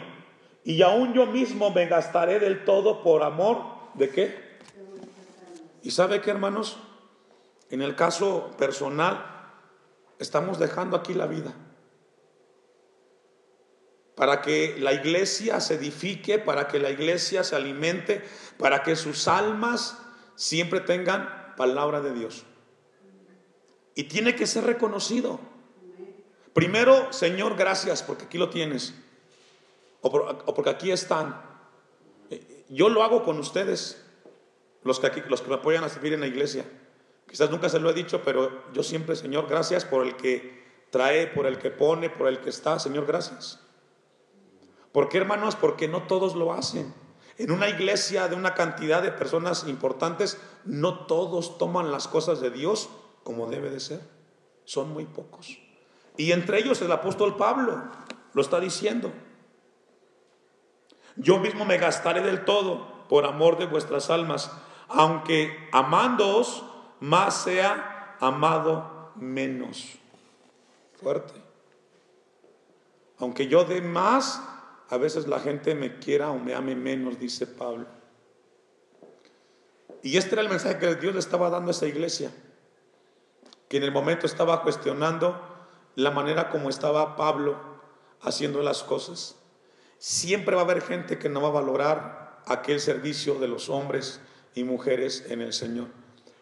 y 0.63 0.81
aún 0.81 1.13
yo 1.13 1.25
mismo 1.25 1.71
me 1.71 1.87
gastaré 1.87 2.39
del 2.39 2.65
todo 2.65 3.03
por 3.03 3.23
amor 3.23 3.63
de 3.95 4.09
qué? 4.09 4.59
Y 5.83 5.91
sabe 5.91 6.21
qué, 6.21 6.29
hermanos, 6.29 6.77
en 7.69 7.81
el 7.81 7.95
caso 7.95 8.51
personal, 8.57 9.25
estamos 10.19 10.59
dejando 10.59 10.95
aquí 10.95 11.13
la 11.13 11.25
vida 11.25 11.53
para 14.21 14.43
que 14.43 14.75
la 14.77 14.93
iglesia 14.93 15.59
se 15.59 15.73
edifique, 15.73 16.37
para 16.37 16.67
que 16.67 16.77
la 16.77 16.91
iglesia 16.91 17.43
se 17.43 17.55
alimente, 17.55 18.21
para 18.59 18.83
que 18.83 18.95
sus 18.95 19.27
almas 19.27 19.97
siempre 20.35 20.79
tengan 20.79 21.55
palabra 21.57 22.01
de 22.01 22.13
Dios. 22.13 22.43
Y 23.95 24.03
tiene 24.03 24.35
que 24.35 24.45
ser 24.45 24.65
reconocido. 24.65 25.39
Primero, 26.53 27.11
Señor, 27.11 27.55
gracias 27.57 28.03
porque 28.03 28.25
aquí 28.25 28.37
lo 28.37 28.51
tienes. 28.51 28.93
O, 30.01 30.53
porque 30.53 30.69
aquí 30.69 30.91
están. 30.91 31.41
Yo 32.69 32.89
lo 32.89 33.03
hago 33.03 33.23
con 33.23 33.37
ustedes, 33.39 34.03
los 34.83 34.99
que, 34.99 35.07
aquí, 35.07 35.21
los 35.27 35.41
que 35.41 35.49
me 35.49 35.55
apoyan 35.55 35.83
a 35.83 35.89
servir 35.89 36.13
en 36.13 36.21
la 36.21 36.27
iglesia. 36.27 36.65
Quizás 37.27 37.49
nunca 37.49 37.69
se 37.69 37.79
lo 37.79 37.89
he 37.89 37.93
dicho, 37.93 38.21
pero 38.23 38.71
yo 38.73 38.83
siempre, 38.83 39.15
Señor, 39.15 39.47
gracias 39.47 39.85
por 39.85 40.05
el 40.05 40.15
que 40.15 40.85
trae, 40.89 41.27
por 41.27 41.45
el 41.45 41.57
que 41.57 41.71
pone, 41.71 42.09
por 42.09 42.27
el 42.27 42.39
que 42.39 42.49
está. 42.49 42.79
Señor, 42.79 43.05
gracias. 43.05 43.59
¿Por 44.91 45.07
qué, 45.07 45.19
hermanos? 45.19 45.55
Porque 45.55 45.87
no 45.87 46.03
todos 46.03 46.35
lo 46.35 46.51
hacen. 46.53 46.93
En 47.37 47.51
una 47.51 47.69
iglesia 47.69 48.27
de 48.27 48.35
una 48.35 48.53
cantidad 48.53 49.01
de 49.01 49.11
personas 49.11 49.65
importantes, 49.67 50.37
no 50.65 51.05
todos 51.05 51.57
toman 51.57 51.91
las 51.91 52.07
cosas 52.07 52.41
de 52.41 52.51
Dios 52.51 52.89
como 53.23 53.47
debe 53.49 53.69
de 53.69 53.79
ser. 53.79 54.01
Son 54.65 54.89
muy 54.91 55.05
pocos. 55.05 55.57
Y 56.17 56.33
entre 56.33 56.59
ellos 56.59 56.81
el 56.81 56.91
apóstol 56.91 57.37
Pablo 57.37 57.81
lo 58.33 58.41
está 58.41 58.59
diciendo. 58.59 59.11
Yo 61.15 61.39
mismo 61.39 61.65
me 61.65 61.77
gastaré 61.77 62.21
del 62.21 62.45
todo 62.45 63.05
por 63.09 63.25
amor 63.25 63.57
de 63.57 63.65
vuestras 63.65 64.09
almas, 64.09 64.51
aunque 64.87 65.69
amándoos 65.71 66.63
más 66.99 67.43
sea 67.43 68.15
amado 68.19 69.11
menos. 69.15 69.97
Fuerte. 71.01 71.33
Aunque 73.19 73.47
yo 73.47 73.65
dé 73.65 73.81
más, 73.81 74.41
a 74.89 74.97
veces 74.97 75.27
la 75.27 75.39
gente 75.39 75.75
me 75.75 75.99
quiera 75.99 76.31
o 76.31 76.39
me 76.39 76.53
ame 76.53 76.75
menos, 76.75 77.19
dice 77.19 77.47
Pablo. 77.47 77.87
Y 80.03 80.17
este 80.17 80.35
era 80.35 80.41
el 80.41 80.49
mensaje 80.49 80.79
que 80.79 80.95
Dios 80.95 81.13
le 81.13 81.19
estaba 81.19 81.49
dando 81.49 81.69
a 81.69 81.71
esa 81.71 81.87
iglesia, 81.87 82.31
que 83.67 83.77
en 83.77 83.83
el 83.83 83.91
momento 83.91 84.25
estaba 84.25 84.63
cuestionando 84.63 85.39
la 85.95 86.11
manera 86.11 86.49
como 86.49 86.69
estaba 86.69 87.15
Pablo 87.15 87.57
haciendo 88.21 88.61
las 88.61 88.83
cosas. 88.83 89.40
Siempre 90.01 90.55
va 90.55 90.63
a 90.63 90.65
haber 90.65 90.81
gente 90.81 91.19
que 91.19 91.29
no 91.29 91.43
va 91.43 91.49
a 91.49 91.61
valorar 91.61 92.41
aquel 92.47 92.79
servicio 92.79 93.35
de 93.35 93.47
los 93.47 93.69
hombres 93.69 94.19
y 94.55 94.63
mujeres 94.63 95.25
en 95.29 95.41
el 95.41 95.53
Señor. 95.53 95.89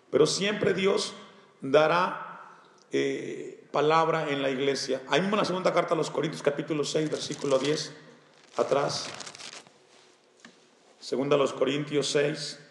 Pero 0.10 0.26
siempre 0.28 0.74
Dios 0.74 1.14
dará 1.60 2.62
eh, 2.94 3.68
palabra 3.74 4.30
en 4.30 4.42
la 4.42 4.50
iglesia. 4.50 5.02
Ahí 5.10 5.20
mismo 5.20 5.36
en 5.36 5.40
la 5.40 5.46
segunda 5.46 5.74
carta 5.74 5.94
a 5.94 5.98
los 5.98 6.10
Corintios 6.10 6.42
capítulo 6.42 6.86
6, 6.86 7.12
versículo 7.12 7.60
10 7.60 7.94
atrás. 8.56 9.10
Segunda 11.02 11.36
a 11.36 11.40
los 11.40 11.52
Corintios 11.52 12.08
6, 12.12 12.62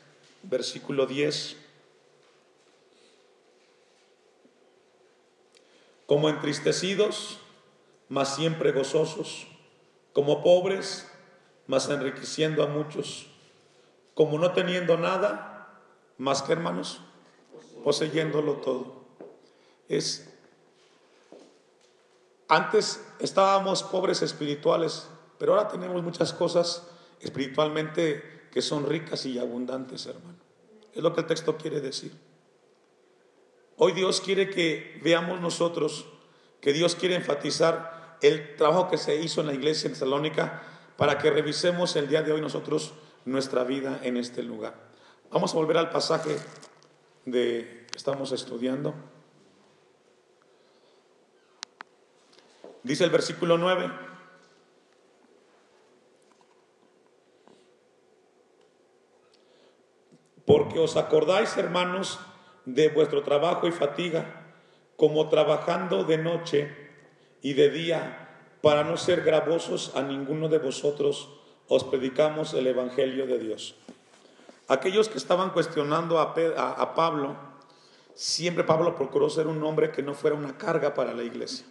versículo 0.44 1.05
10. 1.05 1.55
Como 6.07 6.31
entristecidos, 6.31 7.40
mas 8.09 8.35
siempre 8.35 8.72
gozosos, 8.72 9.48
como 10.12 10.42
pobres, 10.42 11.06
mas 11.66 11.88
enriqueciendo 11.88 12.62
a 12.62 12.66
muchos, 12.66 13.26
como 14.14 14.38
no 14.38 14.52
teniendo 14.52 14.96
nada, 14.96 15.80
más 16.16 16.42
que 16.42 16.52
hermanos, 16.52 17.00
poseyéndolo 17.84 18.54
todo. 18.54 19.04
Es 19.88 20.28
antes 22.48 23.04
estábamos 23.20 23.82
pobres 23.82 24.22
espirituales, 24.22 25.06
pero 25.38 25.52
ahora 25.52 25.68
tenemos 25.68 26.02
muchas 26.02 26.32
cosas 26.32 26.88
espiritualmente 27.20 28.48
que 28.50 28.62
son 28.62 28.86
ricas 28.86 29.26
y 29.26 29.38
abundantes, 29.38 30.06
hermano. 30.06 30.38
Es 30.94 31.02
lo 31.02 31.14
que 31.14 31.20
el 31.20 31.26
texto 31.26 31.58
quiere 31.58 31.80
decir. 31.80 32.12
Hoy 33.76 33.92
Dios 33.92 34.20
quiere 34.22 34.48
que 34.48 34.98
veamos 35.04 35.40
nosotros 35.40 36.06
que 36.60 36.72
Dios 36.72 36.94
quiere 36.94 37.14
enfatizar 37.14 37.97
el 38.22 38.57
trabajo 38.57 38.88
que 38.88 38.98
se 38.98 39.16
hizo 39.16 39.40
en 39.40 39.46
la 39.48 39.54
iglesia 39.54 39.88
en 39.88 39.94
Tesalónica 39.94 40.62
para 40.96 41.18
que 41.18 41.31
revisemos 41.31 41.94
el 41.96 42.09
día 42.09 42.22
de 42.22 42.33
hoy 42.33 42.40
nosotros 42.40 42.94
nuestra 43.24 43.64
vida 43.64 44.00
en 44.02 44.16
este 44.16 44.42
lugar. 44.42 44.74
Vamos 45.31 45.52
a 45.52 45.57
volver 45.57 45.76
al 45.76 45.90
pasaje 45.90 46.37
de 47.24 47.87
que 47.90 47.96
estamos 47.96 48.33
estudiando. 48.33 48.94
Dice 52.83 53.04
el 53.04 53.11
versículo 53.11 53.59
9. 53.59 53.90
Porque 60.46 60.78
os 60.78 60.96
acordáis, 60.96 61.57
hermanos, 61.59 62.18
de 62.64 62.88
vuestro 62.88 63.22
trabajo 63.22 63.66
y 63.66 63.72
fatiga, 63.72 64.54
como 64.96 65.28
trabajando 65.28 66.04
de 66.04 66.16
noche 66.16 66.77
y 67.42 67.55
de 67.55 67.70
día, 67.70 68.29
para 68.62 68.85
no 68.85 68.96
ser 68.96 69.22
gravosos 69.22 69.92
a 69.94 70.03
ninguno 70.03 70.48
de 70.48 70.59
vosotros, 70.59 71.29
os 71.68 71.85
predicamos 71.85 72.55
el 72.55 72.66
Evangelio 72.66 73.27
de 73.27 73.38
Dios. 73.38 73.74
Aquellos 74.68 75.09
que 75.09 75.18
estaban 75.18 75.51
cuestionando 75.51 76.18
a, 76.18 76.33
a 76.33 76.94
Pablo, 76.94 77.37
siempre 78.14 78.64
Pablo 78.64 78.94
procuró 78.96 79.31
ser 79.31 79.46
un 79.46 79.62
hombre 79.62 79.92
que 79.92 80.03
no 80.03 80.14
fuera 80.14 80.37
una 80.37 80.59
carga 80.59 80.94
para 80.94 81.14
la 81.14 81.22
iglesia. 81.22 81.66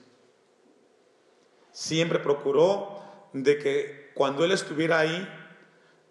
Siempre 1.72 2.20
procuró 2.20 3.02
de 3.34 3.58
que 3.60 4.12
cuando 4.16 4.44
él 4.46 4.52
estuviera 4.52 5.00
ahí, 5.00 5.28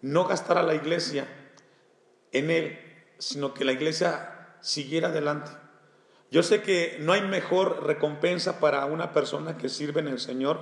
no 0.01 0.25
gastara 0.25 0.61
la 0.63 0.75
iglesia 0.75 1.27
en 2.31 2.51
él, 2.51 2.79
sino 3.17 3.53
que 3.53 3.65
la 3.65 3.71
iglesia 3.71 4.55
siguiera 4.61 5.09
adelante. 5.09 5.51
Yo 6.29 6.43
sé 6.43 6.61
que 6.61 6.97
no 6.99 7.13
hay 7.13 7.21
mejor 7.21 7.85
recompensa 7.85 8.59
para 8.59 8.85
una 8.85 9.13
persona 9.13 9.57
que 9.57 9.69
sirve 9.69 10.01
en 10.01 10.07
el 10.07 10.19
Señor 10.19 10.59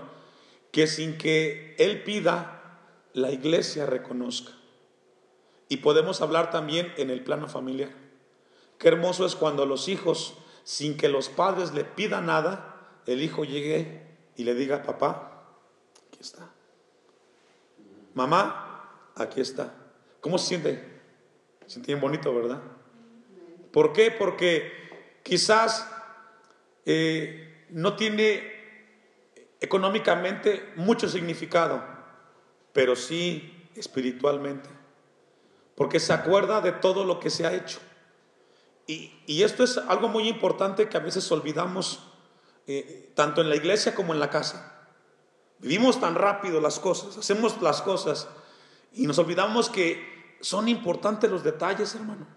que 0.72 0.88
sin 0.88 1.18
que 1.18 1.76
Él 1.80 2.04
pida, 2.04 2.80
la 3.14 3.32
iglesia 3.32 3.86
reconozca. 3.86 4.52
Y 5.70 5.78
podemos 5.78 6.22
hablar 6.22 6.52
también 6.52 6.94
en 6.98 7.10
el 7.10 7.24
plano 7.24 7.48
familiar. 7.48 7.92
Qué 8.78 8.90
hermoso 8.90 9.26
es 9.26 9.36
cuando 9.36 9.66
los 9.66 9.88
hijos, 9.88 10.38
sin 10.64 10.98
que 10.98 11.08
los 11.10 11.30
padres 11.30 11.74
le 11.74 11.86
pidan 11.86 12.26
nada, 12.26 13.02
el 13.06 13.22
hijo 13.22 13.46
llegue 13.46 14.06
y 14.36 14.44
le 14.44 14.54
diga, 14.54 14.84
papá, 14.84 15.48
aquí 16.10 16.20
está. 16.20 16.52
Mamá, 18.14 19.12
aquí 19.16 19.42
está. 19.42 19.74
¿Cómo 20.22 20.38
se 20.38 20.48
siente? 20.48 21.02
Se 21.68 21.80
entiende 21.80 22.02
bonito, 22.02 22.36
¿verdad? 22.36 22.62
¿Por 23.72 23.94
qué? 23.94 24.12
Porque 24.12 24.85
quizás 25.26 25.90
eh, 26.86 27.66
no 27.72 27.96
tiene 27.96 28.54
económicamente 29.60 30.72
mucho 30.76 31.10
significado, 31.10 31.84
pero 32.72 32.96
sí 32.96 33.68
espiritualmente. 33.76 34.70
Porque 35.76 36.00
se 36.00 36.14
acuerda 36.14 36.62
de 36.62 36.72
todo 36.72 37.04
lo 37.04 37.20
que 37.20 37.32
se 37.32 37.46
ha 37.46 37.54
hecho. 37.54 37.80
Y, 38.88 39.42
esto 39.42 39.64
es 39.64 39.80
algo 39.80 40.08
muy 40.08 40.28
importante 40.28 40.88
que 40.88 40.96
a 40.96 41.00
veces 41.00 41.30
olvidamos, 41.32 42.04
eh, 42.68 43.12
tanto 43.16 43.42
en 43.42 43.50
la 43.50 43.56
iglesia 43.56 43.96
como 43.96 44.14
en 44.14 44.20
la 44.20 44.30
casa. 44.30 44.88
Vivimos 45.58 46.00
tan 46.00 46.14
rápido 46.14 46.62
las 46.62 46.80
cosas, 46.80 47.18
hacemos 47.18 47.60
las 47.64 47.82
cosas 47.82 48.28
y 48.94 49.08
nos 49.08 49.18
olvidamos 49.18 49.70
que 49.72 50.38
son 50.40 50.68
importantes 50.68 51.32
los 51.32 51.44
detalles, 51.44 51.96
hermano. 51.96 52.28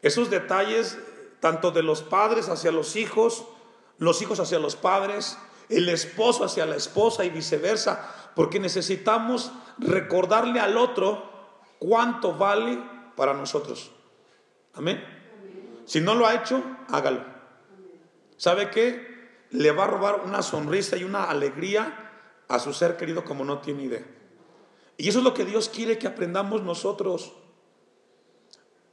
Esos 0.00 0.30
detalles, 0.30 0.98
tanto 1.46 1.70
de 1.70 1.84
los 1.84 2.02
padres 2.02 2.48
hacia 2.48 2.72
los 2.72 2.96
hijos, 2.96 3.44
los 3.98 4.20
hijos 4.20 4.40
hacia 4.40 4.58
los 4.58 4.74
padres, 4.74 5.38
el 5.68 5.88
esposo 5.88 6.42
hacia 6.42 6.66
la 6.66 6.74
esposa 6.74 7.24
y 7.24 7.30
viceversa, 7.30 8.32
porque 8.34 8.58
necesitamos 8.58 9.52
recordarle 9.78 10.58
al 10.58 10.76
otro 10.76 11.22
cuánto 11.78 12.34
vale 12.34 12.82
para 13.14 13.32
nosotros. 13.32 13.92
Amén. 14.74 15.00
Si 15.84 16.00
no 16.00 16.16
lo 16.16 16.26
ha 16.26 16.34
hecho, 16.34 16.64
hágalo. 16.88 17.24
¿Sabe 18.36 18.70
qué? 18.70 19.46
Le 19.50 19.70
va 19.70 19.84
a 19.84 19.86
robar 19.86 20.22
una 20.24 20.42
sonrisa 20.42 20.96
y 20.96 21.04
una 21.04 21.30
alegría 21.30 22.10
a 22.48 22.58
su 22.58 22.72
ser 22.72 22.96
querido 22.96 23.24
como 23.24 23.44
no 23.44 23.60
tiene 23.60 23.84
idea. 23.84 24.04
Y 24.96 25.10
eso 25.10 25.18
es 25.18 25.24
lo 25.24 25.32
que 25.32 25.44
Dios 25.44 25.68
quiere 25.68 25.96
que 25.96 26.08
aprendamos 26.08 26.64
nosotros. 26.64 27.34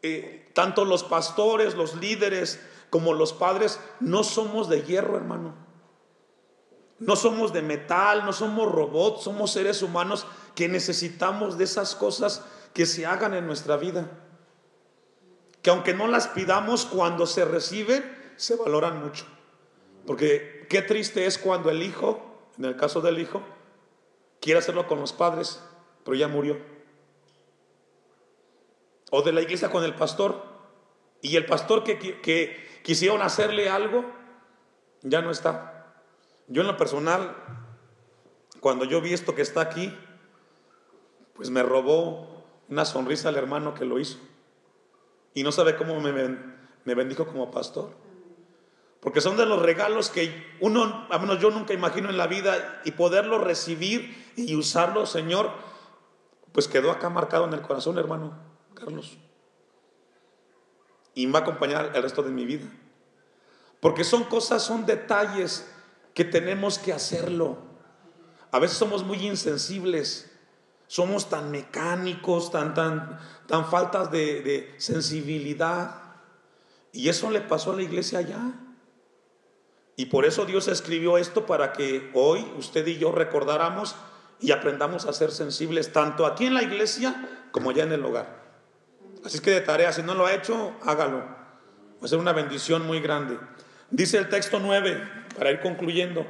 Eh, 0.03 0.51
tanto 0.53 0.83
los 0.85 1.03
pastores, 1.03 1.75
los 1.75 1.95
líderes, 1.95 2.59
como 2.89 3.13
los 3.13 3.33
padres, 3.33 3.79
no 3.99 4.23
somos 4.23 4.69
de 4.69 4.83
hierro, 4.83 5.17
hermano. 5.17 5.55
No 6.99 7.15
somos 7.15 7.53
de 7.53 7.61
metal, 7.61 8.25
no 8.25 8.33
somos 8.33 8.71
robots, 8.71 9.23
somos 9.23 9.51
seres 9.51 9.81
humanos 9.81 10.27
que 10.55 10.67
necesitamos 10.67 11.57
de 11.57 11.63
esas 11.63 11.95
cosas 11.95 12.45
que 12.73 12.85
se 12.85 13.05
hagan 13.05 13.33
en 13.33 13.47
nuestra 13.47 13.77
vida. 13.77 14.11
Que 15.61 15.69
aunque 15.69 15.93
no 15.93 16.07
las 16.07 16.27
pidamos, 16.27 16.85
cuando 16.85 17.25
se 17.25 17.45
reciben, 17.45 18.03
se 18.35 18.55
valoran 18.57 19.01
mucho. 19.01 19.25
Porque 20.05 20.67
qué 20.69 20.81
triste 20.81 21.25
es 21.25 21.37
cuando 21.37 21.69
el 21.69 21.81
hijo, 21.81 22.21
en 22.57 22.65
el 22.65 22.75
caso 22.75 22.99
del 23.01 23.19
hijo, 23.19 23.41
quiere 24.41 24.59
hacerlo 24.59 24.85
con 24.85 24.99
los 24.99 25.13
padres, 25.13 25.61
pero 26.03 26.15
ya 26.15 26.27
murió. 26.27 26.72
O 29.15 29.21
de 29.21 29.32
la 29.32 29.41
iglesia 29.41 29.69
con 29.69 29.84
el 29.84 29.93
pastor, 29.93 30.41
y 31.21 31.36
el 31.36 31.45
pastor 31.45 31.84
que, 31.84 32.80
quisieron 32.82 33.21
hacerle 33.21 33.69
algo, 33.69 34.04
ya 35.04 35.21
no 35.21 35.30
está. 35.30 36.02
Yo 36.47 36.62
en 36.62 36.67
lo 36.67 36.78
personal, 36.78 37.38
cuando 38.60 38.86
yo 38.86 39.02
vi 39.02 39.13
esto 39.13 39.36
que 39.36 39.43
está 39.43 39.62
aquí, 39.62 39.95
pues 41.36 41.52
me 41.52 41.62
robó 41.62 42.43
una 42.69 42.86
sonrisa 42.86 43.30
al 43.30 43.36
hermano 43.36 43.76
que 43.76 43.86
lo 43.86 43.99
hizo. 43.99 44.17
Y 45.36 45.43
no 45.43 45.52
sabe 45.52 45.76
cómo 45.76 46.02
me, 46.02 46.12
me 46.84 46.95
bendijo 46.95 47.28
como 47.28 47.52
pastor. 47.52 47.91
Porque 48.99 49.21
son 49.21 49.38
de 49.38 49.45
los 49.45 49.62
regalos 49.62 50.10
que 50.10 50.56
uno, 50.60 51.06
a 51.12 51.19
menos 51.19 51.39
yo 51.39 51.52
nunca 51.52 51.76
imagino 51.76 52.10
en 52.10 52.17
la 52.17 52.26
vida, 52.26 52.82
y 52.84 52.93
poderlo 52.93 53.38
recibir 53.38 54.34
y 54.36 54.56
usarlo, 54.56 55.06
Señor, 55.06 55.52
pues 56.52 56.67
quedó 56.67 56.89
acá 56.89 57.10
marcado 57.10 57.45
en 57.45 57.54
el 57.54 57.62
corazón, 57.62 57.99
hermano 57.99 58.52
Y 61.15 61.27
me 61.27 61.33
va 61.33 61.39
a 61.39 61.41
acompañar 61.43 61.91
el 61.93 62.01
resto 62.03 62.23
de 62.23 62.31
mi 62.31 62.45
vida. 62.45 62.67
Porque 63.79 64.03
son 64.03 64.23
cosas, 64.23 64.63
son 64.63 64.85
detalles 64.85 65.69
que 66.13 66.23
tenemos 66.23 66.79
que 66.79 66.93
hacerlo. 66.93 67.57
A 68.51 68.59
veces 68.59 68.77
somos 68.77 69.03
muy 69.03 69.17
insensibles 69.25 70.33
somos 70.93 71.27
tan 71.27 71.49
mecánicos, 71.49 72.51
tan, 72.51 72.75
tan, 72.75 73.17
tan 73.47 73.65
faltas 73.65 74.11
de, 74.11 74.75
sensibilidad. 74.77 76.03
Y 76.91 77.09
eso 77.09 77.31
le 77.31 77.41
pasó 77.41 77.71
a 77.71 77.75
la 77.75 77.81
iglesia 77.81 78.19
allá. 78.19 78.53
Y 79.95 80.05
por 80.05 80.25
eso 80.25 80.45
Dios 80.45 80.67
escribió 80.67 81.17
esto 81.17 81.47
para 81.47 81.73
que 81.73 82.11
hoy 82.13 82.45
usted 82.59 82.85
y 82.85 82.99
yo 82.99 83.11
recordáramos 83.11 83.95
y 84.39 84.51
aprendamos 84.51 85.07
a 85.07 85.13
ser 85.13 85.31
sensibles 85.31 85.91
tanto 85.91 86.27
aquí 86.27 86.45
en 86.45 86.53
la 86.53 86.61
iglesia 86.61 87.47
como 87.51 87.71
allá 87.71 87.85
en 87.85 87.93
el 87.93 88.05
hogar. 88.05 88.42
Así 89.25 89.39
que 89.39 89.51
de 89.51 89.62
tarea, 89.62 89.91
si 89.93 90.01
no 90.01 90.13
lo 90.13 90.25
ha 90.25 90.33
hecho, 90.33 90.73
hágalo. 90.83 91.19
Va 91.19 92.05
a 92.05 92.07
ser 92.07 92.19
una 92.19 92.33
bendición 92.33 92.86
muy 92.86 92.99
grande. 92.99 93.39
Dice 93.89 94.17
el 94.17 94.27
texto 94.27 94.59
9, 94.59 95.01
para 95.38 95.51
ir 95.51 95.62
concluyendo. 95.62 96.25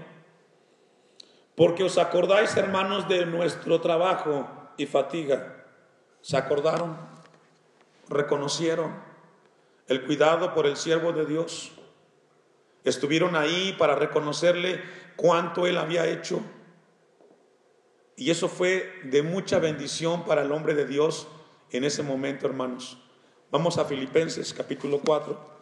Porque 1.55 1.83
os 1.83 1.97
acordáis, 1.97 2.55
hermanos, 2.55 3.07
de 3.07 3.25
nuestro 3.25 3.81
trabajo 3.81 4.47
y 4.77 4.85
fatiga. 4.85 5.65
¿Se 6.21 6.37
acordaron? 6.37 6.97
¿Reconocieron 8.09 8.93
el 9.87 10.03
cuidado 10.05 10.53
por 10.53 10.67
el 10.67 10.77
siervo 10.77 11.11
de 11.13 11.25
Dios? 11.25 11.71
Estuvieron 12.83 13.35
ahí 13.35 13.75
para 13.77 13.95
reconocerle 13.95 14.81
cuánto 15.15 15.65
él 15.67 15.77
había 15.77 16.05
hecho. 16.05 16.41
Y 18.15 18.29
eso 18.29 18.47
fue 18.47 18.99
de 19.05 19.23
mucha 19.23 19.57
bendición 19.57 20.25
para 20.25 20.43
el 20.43 20.51
hombre 20.51 20.75
de 20.75 20.85
Dios 20.85 21.27
en 21.73 21.83
ese 21.83 22.03
momento, 22.03 22.45
hermanos. 22.45 22.97
Vamos 23.51 23.77
a 23.77 23.85
Filipenses 23.85 24.53
capítulo 24.53 25.01
4. 25.01 25.53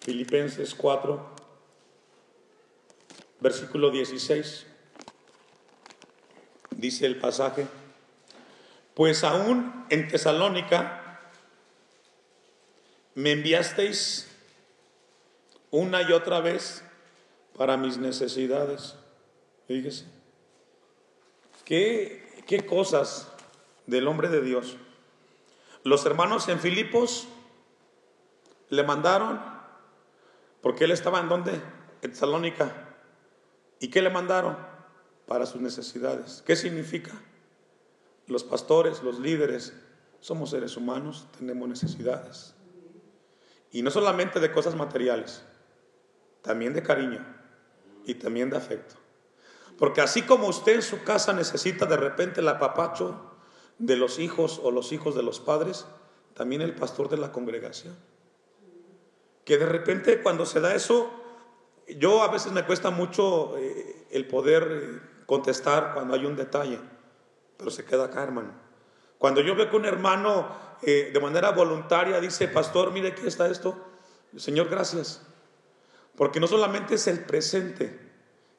Filipenses 0.00 0.74
4, 0.74 1.34
versículo 3.40 3.90
16. 3.90 4.66
Dice 6.70 7.06
el 7.06 7.18
pasaje, 7.18 7.66
pues 8.94 9.24
aún 9.24 9.86
en 9.88 10.08
Tesalónica 10.08 11.20
me 13.14 13.32
enviasteis 13.32 14.28
una 15.70 16.02
y 16.02 16.12
otra 16.12 16.40
vez 16.40 16.82
para 17.56 17.76
mis 17.76 17.96
necesidades. 17.98 18.96
Fíjese, 19.70 20.04
¿qué, 21.64 22.42
qué 22.44 22.66
cosas 22.66 23.32
del 23.86 24.08
hombre 24.08 24.28
de 24.28 24.42
Dios. 24.42 24.76
Los 25.84 26.04
hermanos 26.06 26.48
en 26.48 26.58
Filipos 26.58 27.28
le 28.68 28.82
mandaron 28.82 29.40
porque 30.60 30.86
él 30.86 30.90
estaba 30.90 31.20
en 31.20 31.28
donde? 31.28 31.52
En 32.02 32.10
Tesalónica. 32.10 32.96
¿Y 33.78 33.90
qué 33.90 34.02
le 34.02 34.10
mandaron? 34.10 34.58
Para 35.28 35.46
sus 35.46 35.60
necesidades. 35.60 36.42
¿Qué 36.44 36.56
significa? 36.56 37.12
Los 38.26 38.42
pastores, 38.42 39.04
los 39.04 39.20
líderes, 39.20 39.72
somos 40.18 40.50
seres 40.50 40.76
humanos, 40.76 41.28
tenemos 41.38 41.68
necesidades. 41.68 42.56
Y 43.70 43.82
no 43.82 43.92
solamente 43.92 44.40
de 44.40 44.50
cosas 44.50 44.74
materiales, 44.74 45.44
también 46.42 46.74
de 46.74 46.82
cariño 46.82 47.24
y 48.04 48.14
también 48.14 48.50
de 48.50 48.56
afecto. 48.56 48.99
Porque 49.80 50.00
así 50.00 50.22
como 50.22 50.46
usted 50.46 50.76
en 50.76 50.82
su 50.82 51.02
casa 51.02 51.32
necesita 51.32 51.86
de 51.86 51.96
repente 51.96 52.40
el 52.40 52.48
apapacho 52.48 53.32
de 53.78 53.96
los 53.96 54.20
hijos 54.20 54.60
o 54.62 54.70
los 54.70 54.92
hijos 54.92 55.16
de 55.16 55.24
los 55.24 55.40
padres, 55.40 55.86
también 56.34 56.62
el 56.62 56.76
pastor 56.76 57.08
de 57.08 57.16
la 57.16 57.32
congregación 57.32 57.96
que 59.50 59.58
de 59.58 59.66
repente 59.66 60.22
cuando 60.22 60.46
se 60.46 60.60
da 60.60 60.76
eso, 60.76 61.10
yo 61.98 62.22
a 62.22 62.28
veces 62.28 62.52
me 62.52 62.64
cuesta 62.64 62.90
mucho 62.90 63.56
eh, 63.58 64.06
el 64.12 64.28
poder 64.28 64.68
eh, 64.70 65.00
contestar 65.26 65.92
cuando 65.92 66.14
hay 66.14 66.24
un 66.24 66.36
detalle, 66.36 66.78
pero 67.56 67.70
se 67.70 67.84
queda 67.84 68.04
acá, 68.04 68.22
hermano. 68.22 68.52
Cuando 69.18 69.40
yo 69.40 69.54
veo 69.56 69.68
que 69.68 69.74
un 69.76 69.86
hermano 69.86 70.48
eh, 70.82 71.10
de 71.12 71.20
manera 71.20 71.50
voluntaria 71.50 72.20
dice, 72.20 72.46
pastor, 72.46 72.92
mire 72.92 73.08
aquí 73.08 73.26
está 73.26 73.48
esto, 73.48 73.76
Señor, 74.36 74.68
gracias. 74.68 75.26
Porque 76.16 76.38
no 76.38 76.46
solamente 76.46 76.94
es 76.94 77.08
el 77.08 77.24
presente, 77.24 78.09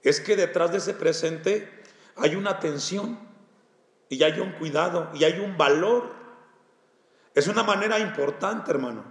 es 0.03 0.19
que 0.19 0.35
detrás 0.35 0.71
de 0.71 0.79
ese 0.79 0.93
presente 0.93 1.69
hay 2.15 2.35
una 2.35 2.51
atención 2.51 3.19
y 4.09 4.23
hay 4.23 4.39
un 4.39 4.51
cuidado 4.53 5.09
y 5.13 5.23
hay 5.23 5.39
un 5.39 5.57
valor. 5.57 6.11
Es 7.33 7.47
una 7.47 7.63
manera 7.63 7.99
importante, 7.99 8.71
hermano. 8.71 9.03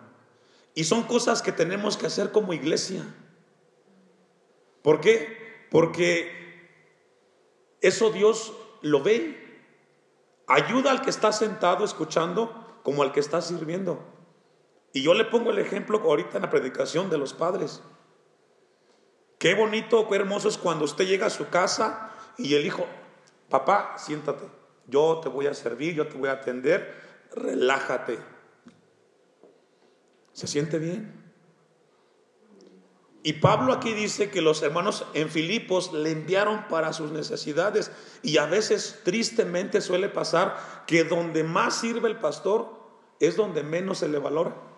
Y 0.75 0.85
son 0.85 1.05
cosas 1.05 1.43
que 1.43 1.53
tenemos 1.53 1.97
que 1.97 2.07
hacer 2.07 2.33
como 2.33 2.53
iglesia. 2.53 3.03
¿Por 4.83 5.01
qué? 5.01 5.67
Porque 5.71 6.41
eso 7.81 8.11
Dios 8.11 8.53
lo 8.83 9.03
ve. 9.03 9.37
Ayuda 10.47 10.91
al 10.91 11.03
que 11.03 11.11
está 11.11 11.33
sentado 11.33 11.85
escuchando 11.85 12.81
como 12.83 13.03
al 13.03 13.13
que 13.13 13.21
está 13.21 13.41
sirviendo. 13.41 14.05
Y 14.93 15.03
yo 15.03 15.15
le 15.15 15.25
pongo 15.25 15.51
el 15.51 15.59
ejemplo 15.59 16.01
ahorita 16.01 16.39
en 16.39 16.43
la 16.43 16.51
predicación 16.51 17.11
de 17.11 17.19
los 17.19 17.33
padres. 17.33 17.83
Qué 19.41 19.55
bonito, 19.55 20.07
qué 20.07 20.17
hermoso 20.17 20.51
es 20.51 20.59
cuando 20.59 20.85
usted 20.85 21.07
llega 21.07 21.25
a 21.25 21.31
su 21.31 21.49
casa 21.49 22.11
y 22.37 22.57
el 22.57 22.67
hijo, 22.67 22.87
papá, 23.49 23.95
siéntate, 23.97 24.45
yo 24.87 25.19
te 25.23 25.31
voy 25.31 25.47
a 25.47 25.55
servir, 25.55 25.95
yo 25.95 26.07
te 26.07 26.19
voy 26.19 26.29
a 26.29 26.33
atender, 26.33 26.95
relájate. 27.35 28.19
¿Se 30.35 30.47
siente 30.47 30.79
bien? 30.79 31.33
Y 33.23 33.33
Pablo 33.33 33.73
aquí 33.73 33.95
dice 33.95 34.29
que 34.29 34.43
los 34.43 34.63
hermanos 34.63 35.07
en 35.15 35.31
Filipos 35.31 35.91
le 35.95 36.11
enviaron 36.11 36.69
para 36.69 36.93
sus 36.93 37.11
necesidades 37.11 37.91
y 38.23 38.37
a 38.37 38.45
veces 38.45 39.01
tristemente 39.05 39.81
suele 39.81 40.11
pasar 40.11 40.85
que 40.87 41.05
donde 41.05 41.45
más 41.45 41.81
sirve 41.81 42.11
el 42.11 42.19
pastor 42.19 42.79
es 43.21 43.37
donde 43.37 43.63
menos 43.63 44.01
se 44.01 44.09
le 44.11 44.19
valora. 44.19 44.70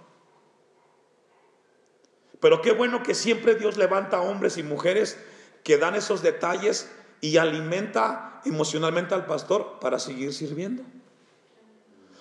Pero 2.42 2.61
qué 2.61 2.72
bueno 2.72 3.05
que 3.05 3.14
siempre 3.14 3.55
Dios 3.55 3.76
levanta 3.76 4.20
hombres 4.20 4.59
y 4.59 4.64
mujeres 4.64 5.16
que 5.62 5.78
dan 5.78 5.94
esos 5.94 6.22
detalles 6.22 6.90
y 7.20 7.37
alimenta 7.37 8.40
emocionalmente 8.44 9.14
al 9.14 9.26
pastor 9.26 9.78
para 9.81 10.00
seguir 10.00 10.35
sirviendo. 10.35 10.83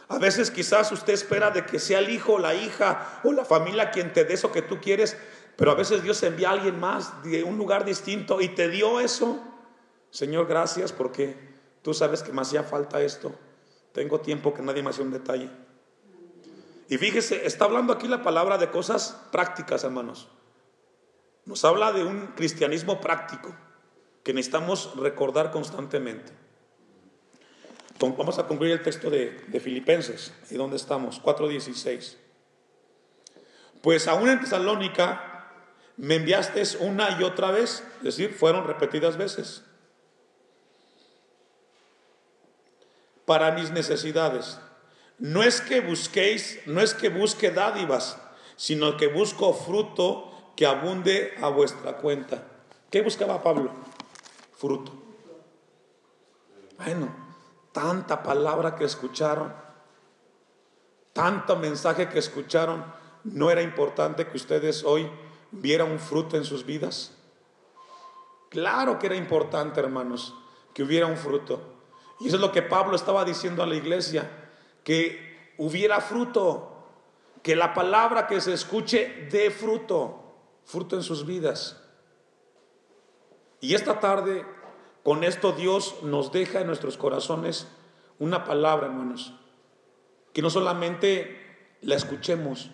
A 0.09 0.19
veces 0.19 0.51
quizás 0.51 0.91
usted 0.91 1.13
espera 1.13 1.49
de 1.49 1.65
que 1.65 1.79
sea 1.79 1.97
el 1.97 2.11
hijo, 2.11 2.37
la 2.37 2.53
hija 2.53 3.19
o 3.23 3.33
la 3.33 3.45
familia 3.45 3.89
quien 3.89 4.13
te 4.13 4.23
dé 4.23 4.35
eso 4.35 4.51
que 4.51 4.61
tú 4.61 4.79
quieres, 4.79 5.17
pero 5.55 5.71
a 5.71 5.75
veces 5.75 6.03
Dios 6.03 6.21
envía 6.21 6.49
a 6.49 6.51
alguien 6.51 6.79
más 6.79 7.23
de 7.23 7.43
un 7.43 7.57
lugar 7.57 7.83
distinto 7.83 8.41
y 8.41 8.49
te 8.49 8.69
dio 8.69 8.99
eso. 8.99 9.41
Señor, 10.11 10.45
gracias 10.45 10.93
porque 10.93 11.35
tú 11.81 11.95
sabes 11.95 12.21
que 12.21 12.31
me 12.31 12.43
hacía 12.43 12.61
falta 12.61 13.01
esto. 13.01 13.33
Tengo 13.91 14.19
tiempo 14.19 14.53
que 14.53 14.61
nadie 14.61 14.83
me 14.83 14.91
hace 14.91 15.01
un 15.01 15.11
detalle. 15.11 15.49
Y 16.91 16.97
fíjese, 16.97 17.45
está 17.45 17.63
hablando 17.63 17.93
aquí 17.93 18.05
la 18.09 18.21
palabra 18.21 18.57
de 18.57 18.69
cosas 18.69 19.17
prácticas, 19.31 19.85
hermanos. 19.85 20.27
Nos 21.45 21.63
habla 21.63 21.93
de 21.93 22.03
un 22.03 22.33
cristianismo 22.35 22.99
práctico 22.99 23.55
que 24.23 24.33
necesitamos 24.33 24.93
recordar 24.97 25.51
constantemente. 25.51 26.33
Vamos 27.97 28.39
a 28.39 28.45
concluir 28.45 28.73
el 28.73 28.81
texto 28.81 29.09
de, 29.09 29.39
Filipenses. 29.63 30.33
¿Y 30.49 30.55
dónde 30.55 30.75
estamos? 30.75 31.23
4.16. 31.23 32.17
Pues 33.81 34.09
aún 34.09 34.27
en 34.27 34.41
Tesalónica 34.41 35.49
me 35.95 36.15
enviaste 36.15 36.61
una 36.81 37.17
y 37.17 37.23
otra 37.23 37.51
vez, 37.51 37.87
es 37.99 38.03
decir, 38.03 38.33
fueron 38.33 38.67
repetidas 38.67 39.15
veces, 39.15 39.63
para 43.23 43.53
mis 43.53 43.71
necesidades. 43.71 44.59
No 45.21 45.43
es 45.43 45.61
que 45.61 45.81
busquéis, 45.81 46.59
no 46.65 46.81
es 46.81 46.95
que 46.95 47.09
busque 47.09 47.51
dádivas, 47.51 48.17
sino 48.55 48.97
que 48.97 49.05
busco 49.05 49.53
fruto 49.53 50.31
que 50.55 50.65
abunde 50.65 51.35
a 51.39 51.49
vuestra 51.49 51.97
cuenta. 51.97 52.43
¿Qué 52.89 53.03
buscaba 53.03 53.43
Pablo? 53.43 53.69
Fruto. 54.57 54.91
Bueno, 56.75 57.15
tanta 57.71 58.23
palabra 58.23 58.75
que 58.75 58.83
escucharon, 58.83 59.53
tanto 61.13 61.55
mensaje 61.55 62.09
que 62.09 62.17
escucharon, 62.17 62.83
¿no 63.23 63.51
era 63.51 63.61
importante 63.61 64.25
que 64.25 64.37
ustedes 64.37 64.83
hoy 64.83 65.07
vieran 65.51 65.91
un 65.91 65.99
fruto 65.99 66.35
en 66.35 66.45
sus 66.45 66.65
vidas? 66.65 67.15
Claro 68.49 68.97
que 68.97 69.05
era 69.05 69.15
importante, 69.15 69.81
hermanos, 69.81 70.33
que 70.73 70.81
hubiera 70.81 71.05
un 71.05 71.17
fruto. 71.17 71.61
Y 72.19 72.27
eso 72.27 72.37
es 72.37 72.41
lo 72.41 72.51
que 72.51 72.63
Pablo 72.63 72.95
estaba 72.95 73.23
diciendo 73.23 73.61
a 73.61 73.67
la 73.67 73.75
iglesia, 73.75 74.41
que 74.83 75.53
hubiera 75.57 76.01
fruto, 76.01 76.67
que 77.43 77.55
la 77.55 77.73
palabra 77.73 78.27
que 78.27 78.41
se 78.41 78.53
escuche 78.53 79.27
dé 79.31 79.51
fruto, 79.51 80.35
fruto 80.65 80.95
en 80.95 81.03
sus 81.03 81.25
vidas. 81.25 81.81
Y 83.59 83.75
esta 83.75 83.99
tarde, 83.99 84.45
con 85.03 85.23
esto 85.23 85.51
Dios 85.51 86.03
nos 86.03 86.31
deja 86.31 86.61
en 86.61 86.67
nuestros 86.67 86.97
corazones 86.97 87.67
una 88.19 88.43
palabra, 88.43 88.87
hermanos, 88.87 89.33
que 90.33 90.41
no 90.41 90.49
solamente 90.49 91.77
la 91.81 91.95
escuchemos, 91.95 92.71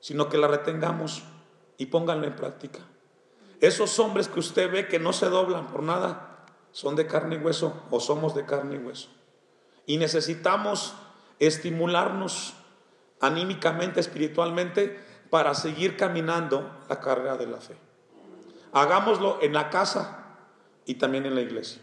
sino 0.00 0.28
que 0.28 0.38
la 0.38 0.48
retengamos 0.48 1.22
y 1.78 1.86
pónganla 1.86 2.26
en 2.26 2.36
práctica. 2.36 2.80
Esos 3.60 3.98
hombres 3.98 4.28
que 4.28 4.40
usted 4.40 4.70
ve 4.70 4.88
que 4.88 4.98
no 4.98 5.12
se 5.12 5.28
doblan 5.28 5.68
por 5.68 5.82
nada, 5.82 6.46
son 6.72 6.96
de 6.96 7.06
carne 7.06 7.36
y 7.36 7.38
hueso 7.38 7.84
o 7.90 8.00
somos 8.00 8.34
de 8.34 8.44
carne 8.44 8.76
y 8.76 8.78
hueso. 8.78 9.08
Y 9.86 9.96
necesitamos 9.96 10.94
estimularnos 11.46 12.54
anímicamente, 13.20 14.00
espiritualmente, 14.00 14.98
para 15.30 15.54
seguir 15.54 15.96
caminando 15.96 16.84
la 16.88 17.00
carrera 17.00 17.36
de 17.36 17.46
la 17.46 17.58
fe. 17.58 17.76
Hagámoslo 18.72 19.38
en 19.40 19.52
la 19.52 19.70
casa 19.70 20.36
y 20.84 20.94
también 20.94 21.26
en 21.26 21.34
la 21.34 21.40
iglesia. 21.40 21.80